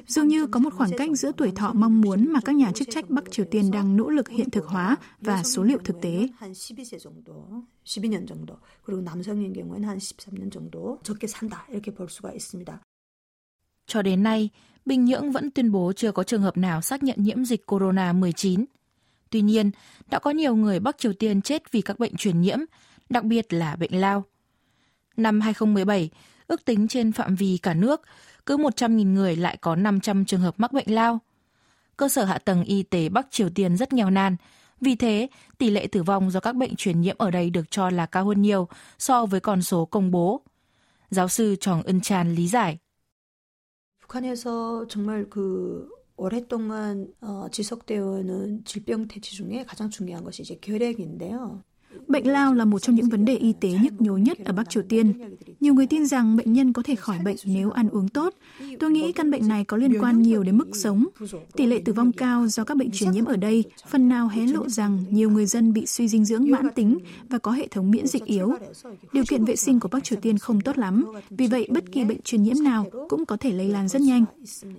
Dường 0.07 0.27
như 0.27 0.47
có 0.47 0.59
một 0.59 0.73
khoảng 0.73 0.91
cách 0.97 1.09
giữa 1.13 1.31
tuổi 1.37 1.51
thọ 1.51 1.73
mong 1.73 2.01
muốn 2.01 2.33
mà 2.33 2.39
các 2.45 2.55
nhà 2.55 2.71
chức 2.71 2.87
trách 2.91 3.09
Bắc 3.09 3.31
Triều 3.31 3.45
Tiên 3.51 3.71
đang 3.71 3.97
nỗ 3.97 4.09
lực 4.09 4.29
hiện 4.29 4.49
thực 4.49 4.65
hóa 4.65 4.95
và 5.21 5.43
số 5.43 5.63
liệu 5.63 5.77
thực 5.83 6.01
tế. 6.01 6.27
12년 7.84 8.26
정도. 8.26 8.58
그리고 8.82 9.00
남성인 9.02 9.52
경우에는 9.52 9.88
한 9.88 9.98
13년 9.98 10.52
정도 10.52 11.00
적게 11.02 11.26
산다. 11.26 11.66
이렇게 11.70 11.94
볼 11.94 12.08
수가 12.08 12.32
있습니다. 12.32 12.80
Cho 13.86 14.02
đến 14.02 14.22
nay, 14.22 14.50
Bình 14.84 15.04
Nhưỡng 15.04 15.32
vẫn 15.32 15.50
tuyên 15.50 15.72
bố 15.72 15.92
chưa 15.92 16.12
có 16.12 16.22
trường 16.22 16.42
hợp 16.42 16.56
nào 16.56 16.80
xác 16.82 17.02
nhận 17.02 17.16
nhiễm 17.20 17.44
dịch 17.44 17.66
corona-19. 17.66 18.64
Tuy 19.30 19.40
nhiên, 19.40 19.70
đã 20.10 20.18
có 20.18 20.30
nhiều 20.30 20.56
người 20.56 20.80
Bắc 20.80 20.98
Triều 20.98 21.12
Tiên 21.12 21.42
chết 21.42 21.72
vì 21.72 21.80
các 21.80 21.98
bệnh 21.98 22.16
truyền 22.16 22.40
nhiễm, 22.40 22.58
đặc 23.08 23.24
biệt 23.24 23.52
là 23.52 23.76
bệnh 23.76 24.00
lao. 24.00 24.24
Năm 25.16 25.40
2017, 25.40 26.10
ước 26.46 26.64
tính 26.64 26.88
trên 26.88 27.12
phạm 27.12 27.34
vi 27.34 27.58
cả 27.62 27.74
nước, 27.74 28.02
cứ 28.46 28.56
100.000 28.56 29.12
người 29.12 29.36
lại 29.36 29.56
có 29.56 29.76
500 29.76 30.24
trường 30.24 30.40
hợp 30.40 30.54
mắc 30.60 30.72
bệnh 30.72 30.94
lao. 30.94 31.20
Cơ 31.96 32.08
sở 32.08 32.24
hạ 32.24 32.38
tầng 32.38 32.64
y 32.64 32.82
tế 32.82 33.08
Bắc 33.08 33.26
Triều 33.30 33.50
Tiên 33.50 33.76
rất 33.76 33.92
nghèo 33.92 34.10
nàn, 34.10 34.36
vì 34.82 34.94
thế, 34.96 35.28
tỷ 35.58 35.70
lệ 35.70 35.86
tử 35.86 36.02
vong 36.02 36.30
do 36.30 36.40
các 36.40 36.56
bệnh 36.56 36.76
truyền 36.76 37.00
nhiễm 37.00 37.16
ở 37.18 37.30
đây 37.30 37.50
được 37.50 37.70
cho 37.70 37.90
là 37.90 38.06
cao 38.06 38.24
hơn 38.24 38.42
nhiều 38.42 38.68
so 38.98 39.26
với 39.26 39.40
con 39.40 39.62
số 39.62 39.84
công 39.84 40.10
bố. 40.10 40.40
Giáo 41.10 41.28
sư 41.28 41.56
Chong 41.60 41.82
Eun 41.82 42.00
Chan 42.00 42.34
lý 42.34 42.48
giải. 42.48 42.78
북한에서 44.08 44.86
정말 44.88 45.26
그 45.28 45.88
오랫동안 46.16 47.08
어, 47.20 47.48
지속되어 47.52 48.04
오는 48.04 48.64
질병 48.64 49.06
대치 49.06 49.36
중에 49.36 49.64
가장 49.64 49.90
중요한 49.90 50.24
것이 50.24 50.42
이제 50.42 50.58
결핵인데요. 50.60 51.62
Bệnh 52.08 52.26
lao 52.26 52.54
là 52.54 52.64
một 52.64 52.78
trong 52.78 52.96
những 52.96 53.08
vấn 53.08 53.24
đề 53.24 53.36
y 53.36 53.52
tế 53.60 53.68
nhức 53.82 54.00
nhối 54.00 54.20
nhất 54.20 54.38
ở 54.44 54.52
Bắc 54.52 54.70
Triều 54.70 54.82
Tiên. 54.88 55.12
Nhiều 55.60 55.74
người 55.74 55.86
tin 55.86 56.06
rằng 56.06 56.36
bệnh 56.36 56.52
nhân 56.52 56.72
có 56.72 56.82
thể 56.82 56.94
khỏi 56.94 57.18
bệnh 57.24 57.36
nếu 57.44 57.70
ăn 57.70 57.88
uống 57.88 58.08
tốt. 58.08 58.34
Tôi 58.79 58.91
nghĩ 58.91 59.11
căn 59.11 59.31
bệnh 59.31 59.47
này 59.47 59.63
có 59.63 59.77
liên 59.77 60.01
quan 60.01 60.21
nhiều 60.21 60.43
đến 60.43 60.57
mức 60.57 60.67
sống. 60.73 61.05
Tỷ 61.53 61.65
lệ 61.65 61.81
tử 61.85 61.93
vong 61.93 62.11
cao 62.11 62.47
do 62.47 62.63
các 62.63 62.77
bệnh 62.77 62.91
truyền 62.91 63.11
nhiễm 63.11 63.25
ở 63.25 63.35
đây 63.35 63.63
phần 63.89 64.09
nào 64.09 64.27
hé 64.27 64.47
lộ 64.47 64.69
rằng 64.69 65.03
nhiều 65.09 65.29
người 65.29 65.45
dân 65.45 65.73
bị 65.73 65.85
suy 65.85 66.07
dinh 66.07 66.25
dưỡng 66.25 66.51
mãn 66.51 66.69
tính 66.75 66.97
và 67.29 67.37
có 67.37 67.51
hệ 67.51 67.67
thống 67.67 67.91
miễn 67.91 68.07
dịch 68.07 68.25
yếu. 68.25 68.53
Điều 69.13 69.23
kiện 69.29 69.45
vệ 69.45 69.55
sinh 69.55 69.79
của 69.79 69.89
Bắc 69.91 70.03
Triều 70.03 70.19
Tiên 70.19 70.37
không 70.37 70.61
tốt 70.61 70.77
lắm, 70.77 71.05
vì 71.29 71.47
vậy 71.47 71.67
bất 71.71 71.91
kỳ 71.91 72.03
bệnh 72.03 72.21
truyền 72.21 72.43
nhiễm 72.43 72.63
nào 72.63 72.85
cũng 73.09 73.25
có 73.25 73.37
thể 73.37 73.51
lây 73.51 73.67
lan 73.67 73.87
rất 73.87 74.01
nhanh. 74.01 74.25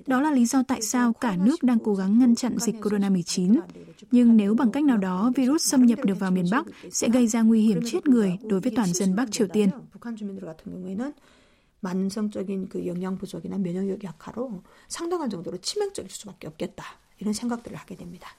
Đó 0.07 0.21
là 0.21 0.31
lý 0.31 0.47
do 0.47 0.63
tại 0.63 0.83
sao 0.83 1.13
cả 1.13 1.37
nước 1.37 1.63
đang 1.63 1.79
cố 1.79 1.95
gắng 1.95 2.19
ngăn 2.19 2.35
chặn 2.35 2.59
dịch 2.59 2.75
corona-19. 2.81 3.61
Nhưng 4.11 4.37
nếu 4.37 4.55
bằng 4.55 4.71
cách 4.71 4.85
nào 4.85 4.97
đó 4.97 5.33
virus 5.37 5.63
xâm 5.63 5.87
nhập 5.87 5.99
được 6.05 6.21
vào 6.21 6.31
miền 6.31 6.45
Bắc 6.51 6.67
sẽ 6.91 7.09
gây 7.09 7.27
ra 7.27 7.43
nguy 7.43 7.61
hiểm 7.61 7.81
chết 7.87 8.07
người 8.07 8.39
đối 8.43 8.61
với 8.61 8.73
toàn 8.77 8.93
dân 8.93 9.17
Bắc 9.17 9.33
Triều 9.33 9.47
Tiên. 9.47 9.69
만성적인 11.84 12.70
그 12.70 12.86
영양 12.86 13.18
부족이나 13.18 13.58
면역력 13.58 14.04
약화로 14.04 14.64
상당한 14.88 15.30
정도로 15.30 15.58
치명적일 15.58 16.12
수밖에 16.12 16.48
없겠다. 16.48 16.84
이런 17.20 17.34
생각들을 17.34 17.78
하게 17.78 17.96
됩니다. 17.96 18.36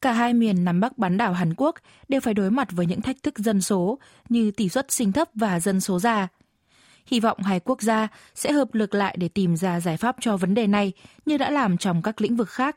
Cả 0.00 0.12
hai 0.12 0.34
miền 0.34 0.64
Nam 0.64 0.80
Bắc 0.80 0.98
bán 0.98 1.16
đảo 1.16 1.32
Hàn 1.32 1.54
Quốc 1.54 1.74
đều 2.08 2.20
phải 2.20 2.34
đối 2.34 2.50
mặt 2.50 2.68
với 2.72 2.86
những 2.86 3.00
thách 3.00 3.22
thức 3.22 3.38
dân 3.38 3.60
số 3.60 3.98
như 4.28 4.50
tỷ 4.50 4.68
suất 4.68 4.90
sinh 4.90 5.12
thấp 5.12 5.28
và 5.34 5.60
dân 5.60 5.80
số 5.80 5.98
già. 5.98 6.28
Hy 7.06 7.20
vọng 7.20 7.38
hai 7.42 7.60
quốc 7.60 7.82
gia 7.82 8.08
sẽ 8.34 8.52
hợp 8.52 8.74
lực 8.74 8.94
lại 8.94 9.16
để 9.18 9.28
tìm 9.28 9.56
ra 9.56 9.80
giải 9.80 9.96
pháp 9.96 10.16
cho 10.20 10.36
vấn 10.36 10.54
đề 10.54 10.66
này 10.66 10.92
như 11.26 11.36
đã 11.38 11.50
làm 11.50 11.76
trong 11.78 12.02
các 12.02 12.20
lĩnh 12.20 12.36
vực 12.36 12.48
khác. 12.48 12.76